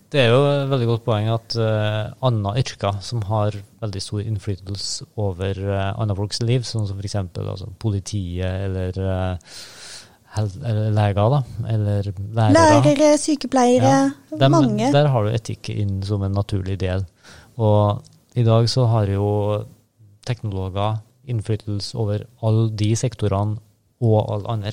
Det 0.09 0.23
er 0.23 0.31
jo 0.33 0.39
et 0.49 0.71
veldig 0.71 0.87
godt 0.89 1.05
poeng 1.05 1.29
at 1.33 1.57
uh, 1.61 2.09
andre 2.25 2.55
yrker 2.63 2.97
som 3.05 3.21
har 3.29 3.59
veldig 3.83 4.01
stor 4.01 4.25
innflytelse 4.25 5.05
over 5.21 5.61
uh, 5.61 5.93
andre 5.93 6.17
folks 6.17 6.41
liv, 6.41 6.65
sånn 6.65 6.89
som 6.89 6.97
f.eks. 6.97 7.19
Altså, 7.21 7.69
politiet 7.81 8.65
eller, 8.65 8.97
uh, 8.97 9.37
eller 9.37 9.92
leger, 10.33 11.29
da, 11.29 11.41
eller 11.69 12.07
lærere 12.33 12.53
Lærere, 12.57 13.17
sykepleiere, 13.21 14.13
dem- 14.31 14.51
mange. 14.51 14.91
Der 14.91 15.07
har 15.07 15.23
du 15.23 15.29
etikk 15.29 15.69
inn 15.69 16.01
som 16.03 16.23
en 16.23 16.33
naturlig 16.33 16.79
del. 16.79 17.05
Og 17.57 18.01
i 18.35 18.43
dag 18.43 18.65
så 18.69 18.87
har 18.89 19.05
jo 19.07 19.65
teknologer 20.25 21.01
innflytelse 21.27 21.95
over 21.95 22.25
alle 22.41 22.69
de 22.75 22.95
sektorene 22.95 23.59
og 24.01 24.33
alle 24.33 24.49
andre. 24.49 24.71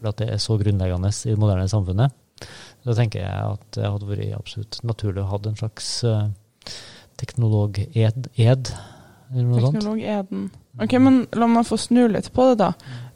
For 0.00 0.08
at 0.08 0.16
det 0.22 0.30
er 0.30 0.38
så 0.42 0.56
grunnleggende 0.58 1.08
i 1.12 1.30
det 1.30 1.38
moderne 1.38 1.68
samfunnet. 1.68 2.12
Da 2.84 2.94
tenker 2.96 3.20
jeg 3.20 3.52
at 3.54 3.68
det 3.76 3.84
hadde 3.84 4.08
vært 4.08 4.34
absolutt 4.38 4.80
naturlig 4.84 5.22
å 5.22 5.28
ha 5.30 5.38
en 5.48 5.56
slags 5.56 6.04
uh, 6.04 6.26
teknolog-ed, 7.20 8.28
ed, 8.36 8.70
eller 9.32 9.48
noe 9.48 9.60
sånt. 9.62 9.78
Teknolog 9.78 10.02
Eden. 10.02 10.50
Ok, 10.82 10.96
men 10.98 11.20
la 11.38 11.46
meg 11.50 11.66
få 11.68 11.78
snu 11.78 12.06
litt 12.10 12.32
på 12.34 12.48
det, 12.50 12.56
da. 12.64 12.72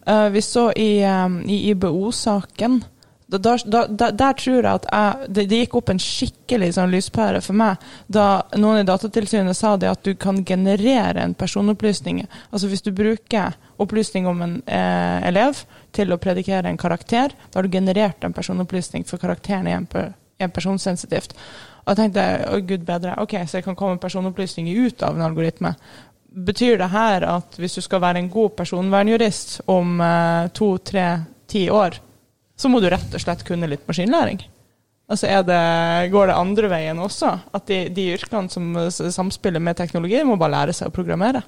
Eh, 0.09 0.29
vi 0.31 0.42
så 0.42 0.73
i, 0.73 1.07
um, 1.07 1.42
i 1.49 1.71
IBO-saken 1.71 2.85
da, 3.27 3.38
da, 3.38 3.87
da, 3.87 4.11
Der 4.11 4.33
tror 4.33 4.55
jeg 4.57 4.71
at 4.73 4.87
jeg, 4.88 5.27
det, 5.29 5.42
det 5.51 5.59
gikk 5.61 5.75
opp 5.77 5.90
en 5.92 6.01
skikkelig 6.01 6.71
sånn 6.79 6.94
lyspære 6.94 7.42
for 7.44 7.59
meg 7.61 7.83
da 8.09 8.25
noen 8.57 8.81
i 8.81 8.87
Datatilsynet 8.88 9.59
sa 9.59 9.75
det 9.77 9.90
at 9.90 10.07
du 10.07 10.14
kan 10.16 10.40
generere 10.49 11.21
en 11.21 11.35
personopplysning. 11.37 12.23
Altså 12.49 12.71
hvis 12.73 12.87
du 12.87 12.88
bruker 12.97 13.59
opplysning 13.77 14.31
om 14.31 14.40
en 14.47 14.55
eh, 14.64 15.29
elev 15.29 15.61
til 15.92 16.14
å 16.14 16.21
predikere 16.23 16.73
en 16.73 16.81
karakter, 16.81 17.37
da 17.37 17.61
har 17.61 17.68
du 17.68 17.77
generert 17.77 18.25
en 18.25 18.33
personopplysning 18.33 19.05
for 19.05 19.21
karakteren 19.21 19.68
i 19.68 19.77
en, 19.77 19.90
er 20.38 20.49
personsensitivt. 20.55 21.37
Og 21.85 21.92
jeg 21.92 22.01
tenkte 22.03 22.25
å 22.53 22.59
gud 22.68 22.83
bedre, 22.88 23.14
ok, 23.21 23.35
så 23.49 23.59
jeg 23.59 23.64
kan 23.64 23.77
komme 23.77 24.01
personopplysninger 24.01 24.88
ut 24.88 25.05
av 25.05 25.16
en 25.16 25.25
algoritme. 25.25 25.71
Betyr 26.46 26.77
det 26.79 26.90
her 26.92 27.24
at 27.27 27.57
hvis 27.59 27.79
du 27.79 27.83
skal 27.83 28.03
være 28.05 28.22
en 28.22 28.31
god 28.31 28.55
personvernjurist 28.59 29.61
om 29.72 29.98
eh, 30.05 30.51
to, 30.55 30.74
tre, 30.79 31.09
ti 31.51 31.66
år, 31.72 31.98
så 32.59 32.70
må 32.70 32.83
du 32.83 32.88
rett 32.90 33.14
og 33.14 33.22
slett 33.22 33.44
kunne 33.46 33.70
litt 33.70 33.87
maskinlæring? 33.88 34.42
Altså 35.09 35.40
det, 35.46 35.61
Går 36.12 36.29
det 36.29 36.37
andre 36.37 36.68
veien 36.68 36.98
også? 37.01 37.31
At 37.57 37.68
de, 37.70 37.87
de 37.94 38.11
yrkene 38.18 38.53
som 38.53 38.74
samspiller 38.92 39.62
med 39.62 39.79
teknologi, 39.79 40.20
må 40.27 40.37
bare 40.37 40.57
lære 40.59 40.77
seg 40.77 40.90
å 40.90 40.94
programmere? 40.94 41.42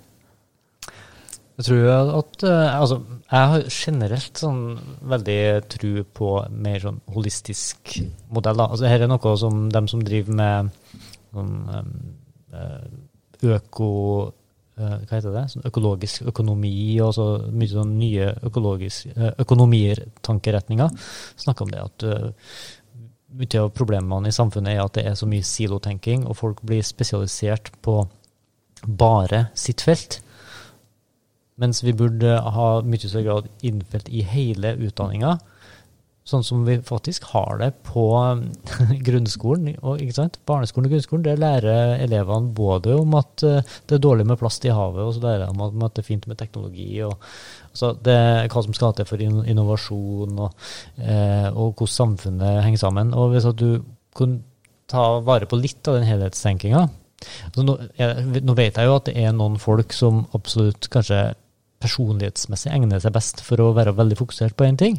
Jeg 1.60 1.66
tror 1.66 2.16
at 2.16 2.44
eh, 2.48 2.80
Altså, 2.80 3.02
jeg 3.26 3.52
har 3.52 3.66
generelt 3.68 4.40
sånn 4.40 4.62
veldig 5.12 5.40
tro 5.74 5.92
på 6.16 6.32
mer 6.56 6.80
sånn 6.86 7.02
holistisk 7.12 7.98
modell. 8.32 8.64
Altså, 8.64 8.88
her 8.88 9.04
er 9.04 9.12
noe 9.12 9.36
som 9.38 9.66
dem 9.72 9.90
som 9.92 10.04
driver 10.06 10.40
med 10.40 10.70
sånn 11.30 11.56
eh, 12.56 12.84
øko... 13.54 13.90
eh, 14.80 14.96
hva 15.04 15.16
heter 15.18 15.34
det? 15.36 15.44
Sånn 15.52 15.68
økologisk 15.68 16.28
økonomi 16.32 16.74
og 17.04 17.14
så 17.16 17.26
mye 17.52 17.70
sånn 17.70 17.96
nye 18.00 18.30
eh, 18.32 19.32
økonomier, 19.44 20.04
tankeretninger, 20.26 20.94
snakker 21.44 21.66
om 21.66 21.74
det 21.74 21.82
at 21.84 22.06
eh, 22.08 22.30
mye 23.40 23.60
av 23.62 23.70
problemene 23.76 24.30
i 24.30 24.34
samfunnet 24.34 24.74
er 24.74 24.82
at 24.82 24.96
det 24.98 25.06
er 25.06 25.18
så 25.18 25.28
mye 25.30 25.46
silotenking, 25.46 26.26
og 26.26 26.38
folk 26.40 26.64
blir 26.66 26.82
spesialisert 26.86 27.70
på 27.84 28.00
bare 28.86 29.46
sitt 29.54 29.84
felt. 29.86 30.18
Mens 31.60 31.82
vi 31.84 31.94
burde 31.94 32.38
ha 32.40 32.68
mye 32.82 33.04
større 33.04 33.26
grad 33.26 33.50
innfelt 33.66 34.08
i 34.08 34.24
hele 34.26 34.74
utdanninga. 34.80 35.36
Sånn 36.30 36.44
som 36.46 36.62
vi 36.66 36.76
faktisk 36.86 37.24
har 37.32 37.58
det 37.58 37.70
på 37.88 38.04
grunnskolen. 39.06 39.72
Og? 39.82 40.02
Barneskolen 40.46 40.86
og 40.86 40.94
grunnskolen 40.94 41.24
det 41.26 41.38
lærer 41.42 41.96
elevene 42.04 42.52
både 42.54 42.94
om 43.00 43.16
at 43.18 43.46
eh, 43.46 43.72
det 43.90 43.98
er 43.98 44.04
dårlig 44.04 44.28
med 44.30 44.38
plast 44.38 44.66
i 44.68 44.74
havet, 44.74 45.02
og 45.02 45.16
så 45.16 45.24
lærer 45.24 45.48
de 45.48 45.50
om 45.66 45.86
at 45.86 45.96
det 45.96 46.04
er 46.04 46.10
fint 46.10 46.28
med 46.30 46.38
teknologi. 46.38 46.92
og 47.06 47.16
altså 47.72 47.92
det, 48.06 48.20
Hva 48.52 48.64
som 48.66 48.76
skal 48.76 48.94
til 48.94 49.10
for 49.10 49.26
innovasjon, 49.26 50.38
og, 50.46 50.70
eh, 51.02 51.50
og 51.50 51.74
hvordan 51.74 51.96
samfunnet 51.96 52.62
henger 52.66 52.84
sammen. 52.86 53.14
Og 53.14 53.34
Hvis 53.34 53.50
du 53.58 53.82
kunne 54.14 54.42
ta 54.90 55.20
vare 55.22 55.46
på 55.46 55.58
litt 55.58 55.86
av 55.86 56.00
den 56.00 56.08
helhetstenkinga 56.08 56.88
altså 57.46 57.64
nå, 57.66 57.76
nå 58.42 58.56
vet 58.58 58.78
jeg 58.78 58.88
jo 58.88 58.96
at 58.96 59.06
det 59.10 59.16
er 59.20 59.34
noen 59.36 59.58
folk 59.60 59.94
som 59.94 60.24
absolutt 60.36 60.88
kanskje 60.92 61.30
personlighetsmessig 61.80 62.72
egner 62.74 63.00
seg 63.00 63.14
best 63.14 63.40
for 63.44 63.62
å 63.62 63.70
være 63.76 63.94
veldig 63.96 64.18
fokusert 64.18 64.56
på 64.56 64.66
én 64.68 64.76
ting. 64.80 64.98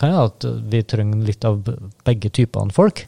Kan 0.00 0.14
jo 0.14 0.26
at 0.30 0.46
vi 0.72 0.82
trenger 0.88 1.26
litt 1.28 1.44
av 1.44 1.60
begge 2.06 2.30
typene 2.32 2.72
folk, 2.72 3.04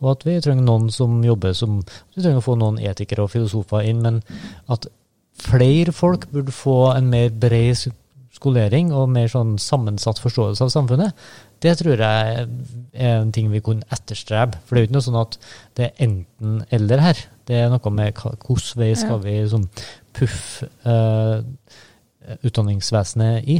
og 0.00 0.12
at 0.14 0.26
vi 0.28 0.38
trenger 0.40 0.64
noen 0.64 0.88
som 0.94 1.18
jobber 1.24 1.56
som 1.56 1.80
Vi 1.82 2.22
trenger 2.22 2.40
å 2.40 2.46
få 2.46 2.54
noen 2.60 2.78
etikere 2.78 3.26
og 3.26 3.32
filosofer 3.34 3.88
inn, 3.90 4.02
men 4.04 4.22
at 4.72 4.86
flere 5.42 5.92
folk 5.92 6.28
burde 6.32 6.54
få 6.54 6.94
en 6.94 7.10
mer 7.12 7.34
bred 7.34 7.76
skolering 8.36 8.92
og 8.94 9.10
mer 9.12 9.28
sånn 9.32 9.56
sammensatt 9.60 10.20
forståelse 10.20 10.66
av 10.66 10.72
samfunnet, 10.72 11.26
det 11.64 11.72
tror 11.80 12.02
jeg 12.02 12.46
er 12.92 13.14
en 13.22 13.32
ting 13.32 13.48
vi 13.52 13.62
kunne 13.64 13.86
etterstrebe. 13.92 14.60
For 14.64 14.76
det 14.76 14.82
er 14.82 14.84
jo 14.84 14.90
ikke 14.90 14.96
noe 14.98 15.06
sånn 15.06 15.20
at 15.22 15.38
det 15.78 15.86
er 15.86 16.04
enten-eller 16.06 17.04
her. 17.04 17.22
Det 17.48 17.60
er 17.62 17.72
noe 17.72 17.92
med 17.94 18.12
hvilken 18.20 18.80
vei 18.80 18.90
skal 18.98 19.22
vi 19.24 19.38
sånn 19.50 19.68
puffe 20.16 20.68
uh, 20.84 21.40
utdanningsvesenet 22.42 23.48
i? 23.48 23.56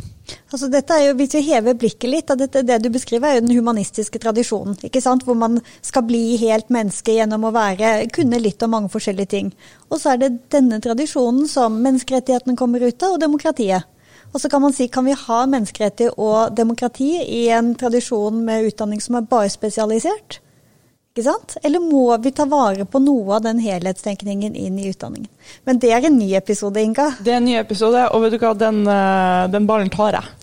Altså 0.50 0.68
dette 0.72 0.94
er 0.94 1.09
jo, 1.09 1.16
Hvis 1.18 1.35
vi 1.35 1.42
hever 1.48 1.76
blikket 1.79 2.11
litt, 2.11 2.33
dette, 2.38 2.62
det 2.66 2.79
du 2.83 2.88
beskriver 2.90 3.29
er 3.29 3.38
jo 3.38 3.46
den 3.46 3.57
humanistiske 3.57 4.18
tradisjonen. 4.22 4.76
ikke 4.83 5.00
sant? 5.00 5.24
Hvor 5.24 5.35
man 5.38 5.61
skal 5.83 6.07
bli 6.07 6.37
helt 6.42 6.70
menneske 6.70 7.16
gjennom 7.16 7.44
å 7.46 7.55
være, 7.55 8.09
kunne 8.14 8.42
litt 8.42 8.62
om 8.62 8.74
mange 8.74 8.92
forskjellige 8.92 9.33
ting. 9.35 9.52
Og 9.90 10.00
så 10.00 10.14
er 10.14 10.22
det 10.24 10.33
denne 10.55 10.81
tradisjonen 10.81 11.46
som 11.48 11.79
menneskerettighetene 11.83 12.57
kommer 12.57 12.83
ut 12.83 13.02
av, 13.02 13.16
og 13.16 13.20
demokratiet. 13.20 13.87
Og 14.35 14.40
så 14.42 14.50
kan 14.50 14.61
man 14.62 14.74
si, 14.74 14.88
kan 14.88 15.07
vi 15.07 15.14
ha 15.16 15.44
menneskerettigheter 15.46 16.18
og 16.18 16.57
demokrati 16.57 17.12
i 17.22 17.46
en 17.55 17.74
tradisjon 17.79 18.42
med 18.44 18.66
utdanning 18.72 19.00
som 19.00 19.16
er 19.16 19.31
bare 19.31 19.52
spesialisert? 19.52 20.40
Ikke 21.16 21.31
sant? 21.31 21.55
Eller 21.64 21.81
må 21.81 22.11
vi 22.20 22.29
ta 22.37 22.44
vare 22.44 22.85
på 22.85 23.00
noe 23.00 23.38
av 23.38 23.44
den 23.46 23.57
helhetstenkningen 23.64 24.52
inn 24.52 24.74
i 24.76 24.90
utdanningen? 24.90 25.31
Men 25.64 25.79
det 25.81 25.94
er 25.96 26.05
en 26.05 26.18
ny 26.20 26.35
episode, 26.37 26.76
Inga. 26.76 27.07
Det 27.24 27.33
er 27.33 27.38
en 27.38 27.46
ny 27.48 27.55
episode, 27.57 28.02
og 28.12 28.20
vet 28.26 28.35
du 28.35 28.42
hva, 28.42 28.50
den, 28.52 28.83
eh, 28.85 29.46
den 29.48 29.64
ballen 29.64 29.88
tar 29.88 30.18
jeg. 30.18 30.35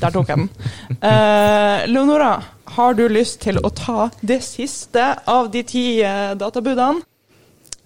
Der 0.00 0.10
tok 0.10 0.32
jeg 0.32 0.40
den. 0.40 0.48
Uh, 0.98 1.86
Leonora, 1.92 2.32
har 2.74 2.98
du 2.98 3.04
lyst 3.06 3.38
til 3.44 3.62
å 3.62 3.70
ta 3.70 4.08
det 4.18 4.40
siste 4.42 5.12
av 5.30 5.52
de 5.54 5.62
ti 5.62 5.84
uh, 6.02 6.34
databudene? 6.34 7.06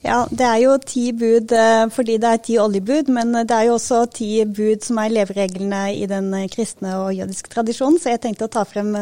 Ja, 0.01 0.23
det 0.33 0.49
er 0.49 0.63
jo 0.63 0.79
ti 0.81 1.11
bud 1.13 1.53
uh, 1.53 1.85
fordi 1.93 2.17
det 2.25 2.33
er 2.33 2.43
ti 2.49 2.57
oljebud, 2.63 3.13
men 3.13 3.37
det 3.37 3.53
er 3.53 3.69
jo 3.69 3.77
også 3.77 4.07
ti 4.17 4.31
bud 4.49 4.81
som 4.87 5.05
er 5.05 5.13
levereglene 5.13 5.85
i 5.93 6.09
den 6.09 6.33
kristne 6.49 6.97
og 7.03 7.13
jødiske 7.21 7.53
tradisjonen, 7.53 8.01
så 8.01 8.17
jeg 8.17 8.25
tenkte 8.25 8.49
å 8.49 8.55
ta 8.57 8.65
frem 8.65 8.95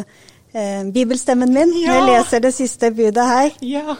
eh, 0.54 0.84
bibelstemmen 0.94 1.52
min. 1.54 1.74
Ja. 1.82 1.98
Jeg 1.98 2.08
leser 2.10 2.44
det 2.44 2.54
siste 2.56 2.92
budet 2.94 3.26
her. 3.28 3.50
Ja. 3.62 3.96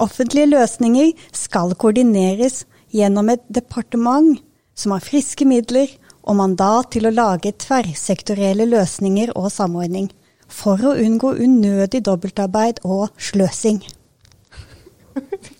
Offentlige 0.00 0.48
løsninger 0.50 1.12
skal 1.36 1.74
koordineres 1.74 2.64
gjennom 2.94 3.28
et 3.32 3.42
departement 3.52 4.40
som 4.74 4.94
har 4.94 5.04
friske 5.04 5.44
midler 5.44 5.90
og 6.22 6.36
mandat 6.38 6.92
til 6.94 7.08
å 7.08 7.14
lage 7.14 7.52
tverrsektorielle 7.60 8.66
løsninger 8.68 9.32
og 9.36 9.50
samordning, 9.52 10.10
for 10.50 10.80
å 10.82 10.96
unngå 10.98 11.34
unødig 11.38 12.02
dobbeltarbeid 12.06 12.82
og 12.84 13.08
sløsing. 13.20 13.80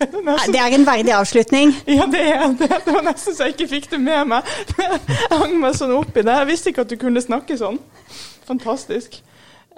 Det 0.00 0.59
er 0.61 0.74
en 0.74 0.87
verdig 0.87 1.12
avslutning. 1.14 1.72
Ja, 1.90 2.06
det 2.11 2.20
er 2.33 2.54
det. 2.59 2.68
Det 2.85 2.94
var 2.94 3.02
nesten 3.04 3.35
så 3.37 3.48
jeg 3.48 3.56
ikke 3.56 3.68
fikk 3.74 3.90
det 3.92 4.00
med 4.00 4.30
meg. 4.30 4.52
Jeg 4.78 5.38
hang 5.42 5.56
meg 5.61 5.74
sånn 5.76 5.92
opp 5.96 6.16
i 6.16 6.22
det. 6.22 6.37
Jeg 6.38 6.48
visste 6.48 6.72
ikke 6.72 6.85
at 6.87 6.92
du 6.92 6.96
kunne 7.00 7.22
snakke 7.22 7.59
sånn. 7.59 7.80
Fantastisk. 8.48 9.20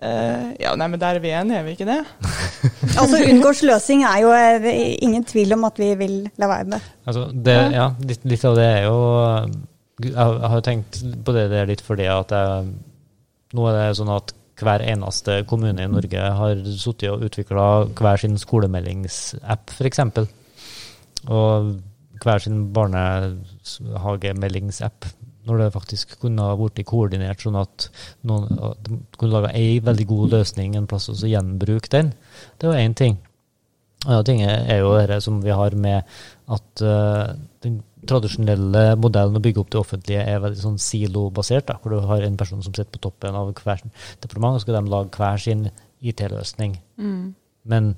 Uh, 0.03 0.51
ja, 0.59 0.73
nei, 0.75 0.88
men 0.91 0.99
Der 0.99 1.15
er 1.15 1.23
vi 1.23 1.31
enige, 1.31 1.61
er 1.61 1.62
vi 1.62 1.77
ikke 1.77 1.87
det? 1.87 2.01
altså 3.01 3.21
Unngå 3.23 3.53
sløsing 3.55 4.01
er 4.09 4.17
jo 4.25 4.33
er 4.35 4.65
eh, 4.67 4.97
ingen 4.99 5.23
tvil 5.23 5.55
om 5.55 5.62
at 5.69 5.79
vi 5.79 5.93
vil 6.01 6.17
la 6.43 6.49
være 6.51 6.67
med. 6.73 6.88
Altså, 7.07 7.29
det, 7.31 7.55
ja, 7.77 7.85
litt, 8.03 8.25
litt, 8.27 8.47
av 8.49 8.59
det 8.59 8.65
er 8.67 8.88
jo 8.88 8.97
Jeg 10.03 10.17
har 10.19 10.57
jo 10.57 10.65
tenkt 10.67 10.99
på 11.23 11.37
det, 11.37 11.45
det 11.53 11.61
er 11.61 11.71
litt 11.71 11.85
fordi 11.87 12.09
at 12.11 12.35
jeg, 12.35 12.73
nå 13.55 13.69
er 13.69 13.79
det 13.79 14.01
sånn 14.01 14.11
at 14.17 14.35
hver 14.62 14.83
eneste 14.87 15.41
kommune 15.51 15.85
i 15.85 15.91
Norge 15.91 16.23
har 16.38 16.61
sittet 16.67 17.11
og 17.11 17.25
utvikla 17.27 17.65
hver 17.99 18.17
sin 18.21 18.38
skolemeldingsapp, 18.38 19.71
f.eks. 19.75 19.99
Og 21.31 21.73
hver 22.23 22.38
sin 22.43 22.73
barnehagemeldingsapp 22.75 25.07
når 25.48 25.59
det 25.59 25.72
faktisk 25.74 26.16
kunne 26.22 26.46
ha 26.46 26.55
blitt 26.59 26.85
koordinert, 26.87 27.42
sånn 27.42 27.59
at 27.59 27.88
noen 28.28 28.61
at 28.70 28.90
kunne 29.18 29.33
laga 29.33 29.52
ei 29.59 29.81
veldig 29.83 30.07
god 30.11 30.37
løsning 30.37 30.76
en 30.78 30.88
plass, 30.90 31.09
og 31.11 31.18
så 31.18 31.31
gjenbruke 31.31 31.90
den. 31.92 32.12
Det 32.57 32.68
er 32.68 32.72
jo 32.72 32.87
én 32.87 32.98
ting. 32.98 33.18
En 34.02 34.16
annen 34.16 34.26
ting 34.26 34.42
er 34.42 34.81
jo 34.81 34.94
det 35.07 35.20
som 35.22 35.40
vi 35.42 35.55
har 35.55 35.74
med 35.78 36.07
at 36.50 36.83
uh, 36.83 37.35
den 37.62 37.81
tradisjonelle 38.09 38.96
modellen 38.98 39.38
å 39.38 39.42
bygge 39.42 39.62
opp 39.62 39.70
det 39.70 39.78
offentlige 39.78 40.24
er 40.26 40.40
veldig 40.42 40.62
sånn 40.62 40.81
silobasert, 40.83 41.68
da, 41.68 41.78
hvor 41.78 41.94
du 41.94 42.09
har 42.09 42.24
en 42.26 42.38
person 42.38 42.62
som 42.64 42.74
sitter 42.74 42.90
på 42.94 43.02
toppen 43.07 43.38
av 43.38 43.52
hver 43.55 43.85
departement, 44.22 44.59
og 44.59 44.64
skal 44.64 44.81
de 44.81 44.90
lage 44.90 45.14
hver 45.18 45.42
sin 45.42 45.68
IT-løsning. 46.02 46.74
Mm. 46.98 47.28
Men 47.70 47.92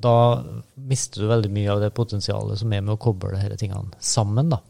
da 0.00 0.16
mister 0.90 1.22
du 1.22 1.30
veldig 1.30 1.52
mye 1.52 1.72
av 1.72 1.80
det 1.84 1.92
potensialet 1.96 2.60
som 2.60 2.72
er 2.72 2.84
med 2.84 2.96
å 2.96 3.00
koble 3.00 3.32
disse 3.36 3.60
tingene 3.60 3.96
sammen. 3.96 4.52
da. 4.52 4.60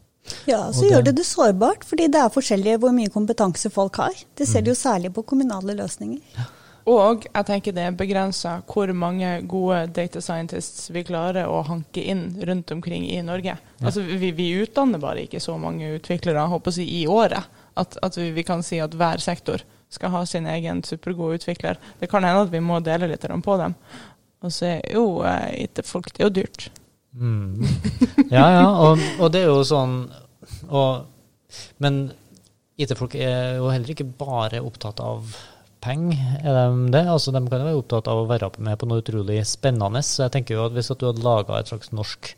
Ja, 0.45 0.63
så 0.73 0.85
gjør 0.87 1.03
det 1.05 1.15
det 1.17 1.25
sårbart, 1.27 1.83
fordi 1.87 2.07
det 2.11 2.21
er 2.21 2.33
forskjellig 2.33 2.77
hvor 2.81 2.93
mye 2.95 3.11
kompetanse 3.13 3.71
folk 3.73 3.97
har. 4.01 4.17
Det 4.37 4.47
ser 4.47 4.63
du 4.63 4.71
jo 4.71 4.77
mm. 4.77 4.83
særlig 4.83 5.13
på 5.15 5.25
kommunale 5.33 5.75
løsninger. 5.77 6.21
Ja. 6.37 6.47
Og 6.89 7.27
jeg 7.27 7.45
tenker 7.45 7.75
det 7.75 7.83
er 7.85 7.97
begrensa 7.97 8.55
hvor 8.69 8.89
mange 8.97 9.29
gode 9.49 9.83
data 9.93 10.21
scientists 10.23 10.89
vi 10.93 11.03
klarer 11.05 11.49
å 11.49 11.61
hanke 11.67 12.01
inn 12.01 12.31
rundt 12.47 12.73
omkring 12.73 13.05
i 13.05 13.19
Norge. 13.25 13.53
Ja. 13.53 13.85
Altså, 13.85 14.01
vi, 14.01 14.31
vi, 14.37 14.49
utdanner 14.63 15.01
bare 15.01 15.27
ikke 15.27 15.43
så 15.43 15.57
mange 15.61 15.93
utviklere 15.99 16.47
håper 16.49 16.79
jeg, 16.79 16.89
i 16.89 17.05
året 17.05 17.45
at, 17.77 17.99
at 18.01 18.17
vi, 18.17 18.31
vi, 18.33 18.45
kan 18.47 18.65
si 18.65 18.81
at 18.81 18.97
hver 18.97 19.21
sektor 19.21 19.61
skal 19.93 20.13
ha 20.15 20.25
sin 20.25 20.47
egen 20.49 20.81
supergode 20.87 21.41
utvikler. 21.41 21.77
Det 21.99 22.09
kan 22.09 22.25
hende 22.25 22.47
at 22.47 22.53
vi 22.53 22.63
må 22.63 22.79
dele 22.81 23.11
litt 23.11 23.27
på 23.27 23.57
dem. 23.61 23.75
Og 24.41 24.53
så 24.53 24.77
er 24.79 24.95
jo 24.95 25.21
eh, 25.27 25.67
IT-folk 25.67 26.09
det 26.15 26.23
er 26.23 26.29
jo 26.29 26.35
dyrt. 26.41 26.71
Mm. 27.11 27.63
Ja, 28.31 28.45
ja, 28.55 28.67
og, 28.71 29.01
og, 29.19 29.31
det 29.33 29.41
er 29.43 29.49
jo 29.49 29.65
sånn 29.67 30.05
og, 30.71 31.09
Men 31.83 32.05
IT-folk 32.79 33.17
er 33.19 33.57
jo 33.59 33.67
heller 33.67 33.91
ikke 33.91 34.07
bare 34.07 34.61
opptatt 34.63 35.01
av 35.03 35.33
penger, 35.81 36.21
er 36.39 36.55
de 36.55 36.91
det? 36.93 37.01
Altså, 37.09 37.33
de 37.33 37.41
kan 37.49 37.61
jo 37.61 37.67
være 37.67 37.81
opptatt 37.81 38.09
av 38.11 38.21
å 38.21 38.27
være 38.29 38.51
med 38.61 38.77
på 38.79 38.87
noe 38.89 39.01
utrolig 39.01 39.39
spennende. 39.49 40.03
Så 40.05 40.23
jeg 40.23 40.33
tenker 40.35 40.55
jo 40.55 40.65
at 40.67 40.75
hvis 40.75 40.91
at 40.93 41.01
du 41.01 41.07
hadde 41.09 41.25
laga 41.25 41.57
et 41.57 41.71
slags 41.71 41.91
norsk 41.93 42.31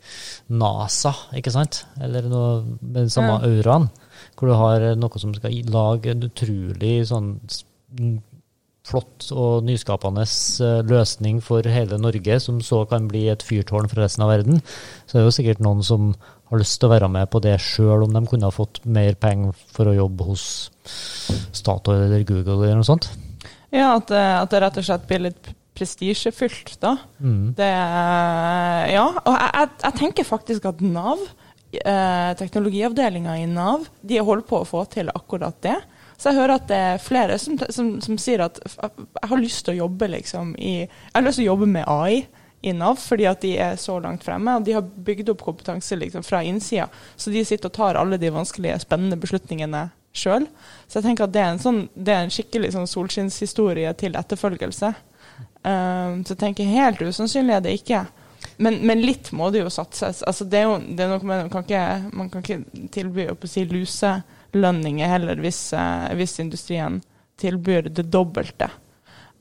NASA, 0.52 1.12
ikke 1.38 1.52
sant, 1.54 1.82
eller 2.02 2.28
noe 2.32 2.50
med 2.80 3.04
den 3.04 3.12
samme 3.12 3.36
ja. 3.36 3.50
auraen, 3.52 3.90
hvor 4.34 4.50
du 4.50 4.56
har 4.58 4.86
noe 4.98 5.22
som 5.22 5.34
skal 5.36 5.58
lage 5.72 6.12
en 6.12 6.24
utrolig 6.26 6.96
sånn 7.10 7.34
flott 8.84 9.30
og 9.32 9.64
nyskapende 9.64 10.26
eh, 10.26 10.80
løsning 10.88 11.40
for 11.44 11.64
hele 11.64 11.98
Norge, 12.00 12.38
som 12.42 12.60
så 12.64 12.82
kan 12.90 13.08
bli 13.10 13.26
et 13.32 13.44
fyrtårn 13.44 13.88
for 13.90 14.02
resten 14.04 14.26
av 14.26 14.32
verden, 14.34 14.60
så 15.06 15.16
er 15.16 15.22
det 15.22 15.28
jo 15.30 15.36
sikkert 15.38 15.64
noen 15.64 15.82
som 15.86 16.12
har 16.50 16.60
lyst 16.60 16.78
til 16.78 16.90
å 16.90 16.94
være 16.94 17.08
med 17.10 17.30
på 17.32 17.40
det 17.44 17.56
sjøl, 17.64 18.04
om 18.04 18.12
de 18.12 18.24
kunne 18.28 18.50
ha 18.50 18.54
fått 18.54 18.82
mer 18.84 19.16
penger 19.20 19.56
for 19.72 19.88
å 19.88 19.96
jobbe 19.96 20.28
hos 20.28 20.46
Statoil 21.56 22.04
eller 22.04 22.26
Google 22.28 22.60
eller 22.60 22.82
noe 22.82 22.88
sånt. 22.88 23.08
Ja, 23.74 23.94
at, 23.96 24.12
at 24.12 24.52
det 24.52 24.60
rett 24.62 24.76
og 24.78 24.86
slett 24.86 25.06
blir 25.08 25.24
litt 25.30 25.54
prestisjefylt, 25.74 26.76
da. 26.82 26.96
Mm. 27.18 27.54
Det, 27.58 27.70
ja, 28.94 29.06
og 29.24 29.34
jeg, 29.34 29.72
jeg, 29.82 29.96
tenker 29.98 30.28
faktisk 30.28 30.68
at 30.70 30.84
Nav, 30.84 31.24
eh, 31.80 32.30
teknologiavdelinga 32.38 33.38
i 33.42 33.48
Nav, 33.50 33.88
de 34.02 34.20
holder 34.20 34.46
på 34.48 34.60
å 34.60 34.68
få 34.68 34.84
til 34.92 35.10
akkurat 35.14 35.58
det. 35.66 35.76
Så 36.16 36.30
jeg 36.30 36.38
hører 36.38 36.56
at 36.56 36.68
det 36.70 36.78
er 36.78 37.02
flere 37.02 37.38
som, 37.42 37.58
som, 37.74 37.90
som 38.04 38.18
sier 38.20 38.44
at 38.44 38.60
jeg 38.62 39.28
har 39.30 39.40
lyst 39.40 39.64
til 39.66 39.74
å 39.74 39.84
jobbe 39.84 40.08
liksom 40.12 40.54
i 40.58 40.74
Jeg 40.84 41.14
har 41.14 41.26
lyst 41.26 41.40
til 41.40 41.48
å 41.48 41.52
jobbe 41.52 41.70
med 41.74 41.88
AI 41.90 42.24
i 42.64 42.72
Nav, 42.72 42.96
fordi 42.96 43.26
at 43.28 43.42
de 43.44 43.50
er 43.60 43.74
så 43.76 43.98
langt 44.00 44.24
fremme. 44.24 44.56
og 44.56 44.64
De 44.64 44.72
har 44.72 44.86
bygd 45.06 45.34
opp 45.34 45.42
kompetanse 45.44 45.98
liksom 46.00 46.24
fra 46.24 46.40
innsida, 46.46 46.86
så 47.16 47.30
de 47.30 47.44
sitter 47.44 47.68
og 47.68 47.76
tar 47.76 47.98
alle 48.00 48.16
de 48.20 48.30
vanskelige, 48.32 48.78
spennende 48.86 49.18
beslutningene 49.20 49.90
sjøl. 50.16 50.46
Så 50.86 51.00
jeg 51.00 51.08
tenker 51.10 51.26
at 51.26 51.34
det 51.34 51.42
er 51.42 51.50
en, 51.52 51.60
sånn, 51.60 51.82
det 51.92 52.14
er 52.14 52.24
en 52.24 52.32
skikkelig 52.32 52.72
sånn 52.72 52.88
solskinnshistorie 52.88 53.92
til 54.00 54.16
etterfølgelse. 54.16 54.94
Um, 55.64 56.22
så 56.24 56.34
jeg 56.34 56.40
tenker 56.40 56.70
helt 56.70 57.02
usannsynlig 57.04 57.56
er 57.56 57.66
det 57.66 57.76
ikke. 57.80 58.04
Men, 58.56 58.78
men, 58.86 59.02
litt 59.02 59.30
må 59.34 59.50
det 59.50 59.64
jo 59.64 59.72
satses. 59.72 60.22
Altså, 60.22 60.46
det 60.48 60.60
er 60.60 60.68
jo 60.68 60.78
det 60.78 61.04
er 61.04 61.10
noe 61.10 61.26
man, 61.26 61.50
kan 61.52 61.64
ikke, 61.66 61.84
man 62.14 62.30
kan 62.32 62.44
ikke 62.44 62.88
tilby 62.94 63.28
å 63.32 63.36
si 63.50 63.64
luselønninger 64.54 65.08
heller, 65.08 65.40
hvis, 65.42 65.72
uh, 65.74 66.14
hvis, 66.14 66.38
industrien 66.40 67.02
tilbyr 67.38 67.90
det 67.90 68.10
dobbelte. 68.12 68.70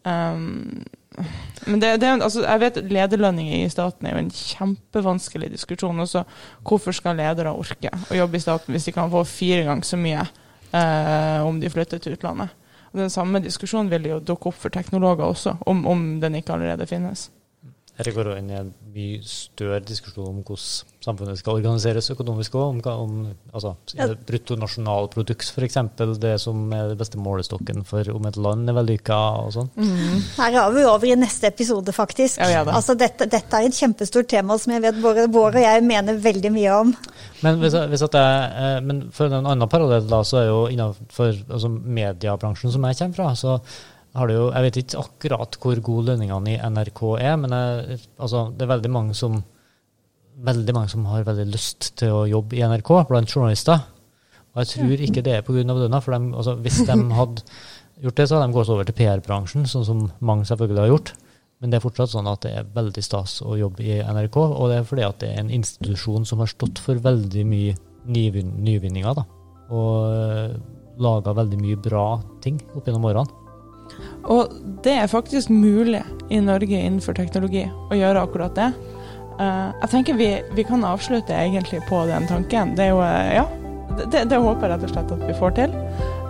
Um, 0.04 0.84
men 1.65 1.80
det, 1.80 1.99
det, 2.02 2.10
altså, 2.23 2.41
jeg 2.41 2.60
vet 2.60 2.80
lederlønninger 2.89 3.65
i 3.65 3.69
staten 3.69 4.08
er 4.08 4.15
jo 4.15 4.23
en 4.23 4.34
kjempevanskelig 4.34 5.52
diskusjon. 5.54 5.99
Også, 5.99 6.23
hvorfor 6.65 6.91
skal 6.91 7.17
ledere 7.17 7.54
orke 7.54 7.91
å 8.10 8.17
jobbe 8.17 8.38
i 8.38 8.43
staten 8.43 8.73
hvis 8.73 8.89
de 8.89 8.95
kan 8.95 9.12
få 9.13 9.23
fire 9.30 9.63
ganger 9.67 9.86
så 9.86 9.99
mye 9.99 10.26
uh, 10.73 11.45
om 11.45 11.62
de 11.62 11.69
flytter 11.69 12.02
til 12.02 12.17
utlandet? 12.17 12.49
Og 12.93 12.99
Den 12.99 13.13
samme 13.13 13.41
diskusjonen 13.41 13.89
vil 13.89 14.10
jo 14.10 14.19
dukke 14.21 14.49
opp 14.49 14.60
for 14.65 14.73
teknologer 14.73 15.26
også, 15.26 15.56
om, 15.65 15.86
om 15.89 16.04
den 16.21 16.41
ikke 16.41 16.54
allerede 16.54 16.89
finnes. 16.89 17.30
Dette 17.93 18.10
går 18.15 18.32
inn 18.39 18.47
i 18.49 18.56
en 18.58 18.71
mye 18.93 19.19
større 19.27 19.77
diskusjon 19.86 20.32
om 20.32 20.39
hvordan 20.41 20.93
samfunnet 21.03 21.38
skal 21.38 21.60
organiseres 21.60 22.10
økonomisk 22.10 22.56
òg. 22.58 22.71
Om, 22.71 22.79
om 22.89 23.13
altså, 23.53 23.75
ja. 23.93 24.08
bruttonasjonalprodukt 24.29 25.51
f.eks. 25.53 25.77
det 26.23 26.32
som 26.41 26.63
er 26.73 26.89
den 26.89 26.97
beste 26.97 27.21
målestokken 27.21 27.84
for 27.86 28.10
om 28.10 28.25
et 28.29 28.39
land 28.41 28.71
er 28.71 28.77
vellykka 28.79 29.19
og 29.43 29.53
sånn. 29.53 29.69
Mm. 29.77 30.25
Her 30.39 30.60
er 30.63 30.73
vi 30.73 30.88
over 30.89 31.12
i 31.12 31.19
neste 31.21 31.51
episode, 31.53 31.93
faktisk. 31.93 32.41
Ja, 32.41 32.63
det. 32.65 32.73
Altså, 32.73 32.97
dette, 32.97 33.29
dette, 33.29 33.62
er 33.62 33.69
et 33.69 33.77
kjempestort 33.77 34.32
tema 34.32 34.58
som 34.58 34.73
jeg 34.73 34.86
vet 34.88 35.01
både 35.03 35.29
Bård 35.34 35.60
og 35.60 35.62
jeg 35.62 35.86
mener 35.86 36.17
veldig 36.23 36.53
mye 36.56 36.82
om. 36.82 36.97
Men, 37.45 37.62
hvis, 37.62 37.77
hvis 37.93 38.08
jeg, 38.08 38.17
eh, 38.17 38.77
men 38.82 39.06
for 39.13 39.29
en 39.29 39.43
annen 39.43 39.69
parallell 39.69 40.10
da, 40.10 40.23
så 40.25 40.41
er 40.41 40.49
jo 40.49 40.65
innenfor 40.73 41.29
altså, 41.29 41.69
mediebransjen 41.69 42.73
som 42.73 42.89
jeg 42.89 43.03
kommer 43.03 43.21
fra, 43.21 43.34
så 43.38 43.60
har 44.13 44.30
det 44.30 44.36
jo 44.36 44.52
Jeg 44.52 44.65
vet 44.67 44.78
ikke 44.78 45.02
akkurat 45.02 45.58
hvor 45.62 45.80
gode 45.82 46.12
lønningene 46.12 46.54
i 46.54 46.60
NRK 46.62 47.02
er, 47.17 47.36
men 47.41 47.56
jeg, 47.58 47.99
altså, 48.21 48.45
det 48.54 48.65
er 48.65 48.76
veldig 48.76 48.91
mange 48.93 49.17
som 49.17 49.41
veldig 50.34 50.73
mange 50.73 50.89
som 50.89 51.06
har 51.10 51.26
veldig 51.28 51.45
lyst 51.52 51.91
til 51.99 52.13
å 52.13 52.23
jobbe 52.30 52.58
i 52.58 52.63
NRK 52.65 52.91
blant 53.10 53.30
journalister. 53.30 53.84
Og 54.54 54.62
jeg 54.62 54.71
tror 54.73 55.04
ikke 55.08 55.23
det 55.26 55.36
er 55.38 55.45
pga. 55.45 55.63
lønna. 55.65 56.02
For 56.02 56.15
de, 56.15 56.34
altså, 56.34 56.56
hvis 56.62 56.84
de 56.88 56.97
hadde 57.19 57.43
gjort 58.04 58.17
det, 58.17 58.28
så 58.28 58.38
hadde 58.38 58.47
de 58.47 58.58
gått 58.58 58.71
over 58.73 58.88
til 58.88 58.97
PR-bransjen, 58.97 59.67
sånn 59.69 59.86
som 59.88 60.08
mange 60.21 60.47
selvfølgelig 60.49 60.84
har 60.84 60.91
gjort. 60.93 61.13
Men 61.62 61.71
det 61.71 61.80
er 61.80 61.86
fortsatt 61.86 62.12
sånn 62.12 62.28
at 62.28 62.43
det 62.43 62.52
er 62.60 62.71
veldig 62.76 63.04
stas 63.06 63.38
å 63.45 63.56
jobbe 63.56 63.86
i 63.86 64.02
NRK, 64.04 64.36
og 64.41 64.65
det 64.71 64.82
er 64.82 64.89
fordi 64.89 65.06
at 65.08 65.21
det 65.21 65.30
er 65.32 65.43
en 65.43 65.54
institusjon 65.54 66.26
som 66.28 66.41
har 66.43 66.52
stått 66.52 66.82
for 66.84 66.99
veldig 66.99 67.45
mye 67.47 67.78
nyvinninger, 68.04 69.13
da. 69.15 69.23
Og 69.71 69.93
uh, 70.12 70.58
laga 70.99 71.32
veldig 71.38 71.62
mye 71.62 71.80
bra 71.80 72.08
ting 72.43 72.58
opp 72.73 72.84
gjennom 72.84 73.08
årene. 73.08 73.42
Og 74.31 74.53
det 74.83 74.95
er 75.01 75.12
faktisk 75.12 75.51
mulig 75.51 76.03
i 76.31 76.39
Norge 76.43 76.79
innenfor 76.79 77.15
teknologi 77.17 77.65
å 77.91 77.97
gjøre 77.97 78.23
akkurat 78.23 78.55
det. 78.57 78.71
Uh, 79.39 79.73
jeg 79.81 79.89
tenker 79.95 80.17
vi, 80.17 80.29
vi, 80.53 80.65
kan 80.67 80.86
avslutte 80.86 81.36
egentlig 81.36 81.81
på 81.89 82.03
den 82.09 82.27
tanken. 82.29 82.75
Det 82.77 82.88
er 82.88 82.93
jo 82.93 83.01
uh, 83.01 83.33
Ja, 83.33 83.45
det, 83.97 84.27
det, 84.29 84.38
håper 84.38 84.67
jeg 84.67 84.75
rett 84.75 84.86
og 84.88 84.93
slett 84.93 85.15
at 85.15 85.25
vi 85.27 85.38
får 85.39 85.57
til. 85.57 85.73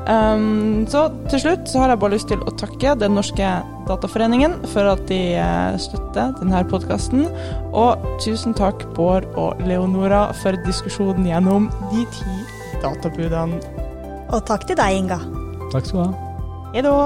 Um, 0.04 0.84
så 0.92 1.06
til 1.32 1.40
slutt 1.40 1.70
så 1.72 1.80
har 1.80 1.94
jeg 1.94 2.02
bare 2.02 2.16
lyst 2.18 2.28
til 2.28 2.42
å 2.44 2.52
takke 2.60 2.92
Den 3.00 3.14
norske 3.16 3.52
dataforeningen 3.88 4.58
for 4.74 4.90
at 4.92 5.06
de 5.08 5.20
uh, 5.40 5.76
støtter 5.80 6.34
denne 6.40 6.64
podkasten. 6.72 7.28
Og 7.72 8.08
tusen 8.24 8.56
takk, 8.58 8.84
Bård 8.98 9.28
og 9.40 9.62
Leonora, 9.68 10.26
for 10.44 10.58
diskusjonen 10.68 11.28
gjennom 11.30 11.70
de 11.94 12.08
ti 12.16 12.40
databudene. 12.84 13.62
Og 14.34 14.42
takk 14.50 14.66
til 14.68 14.80
deg, 14.80 15.04
Inga. 15.04 15.22
Takk 15.76 15.92
skal 15.92 16.00
du 16.00 16.08
ha. 16.08 16.34
Hei 16.74 16.82
da. 16.86 16.98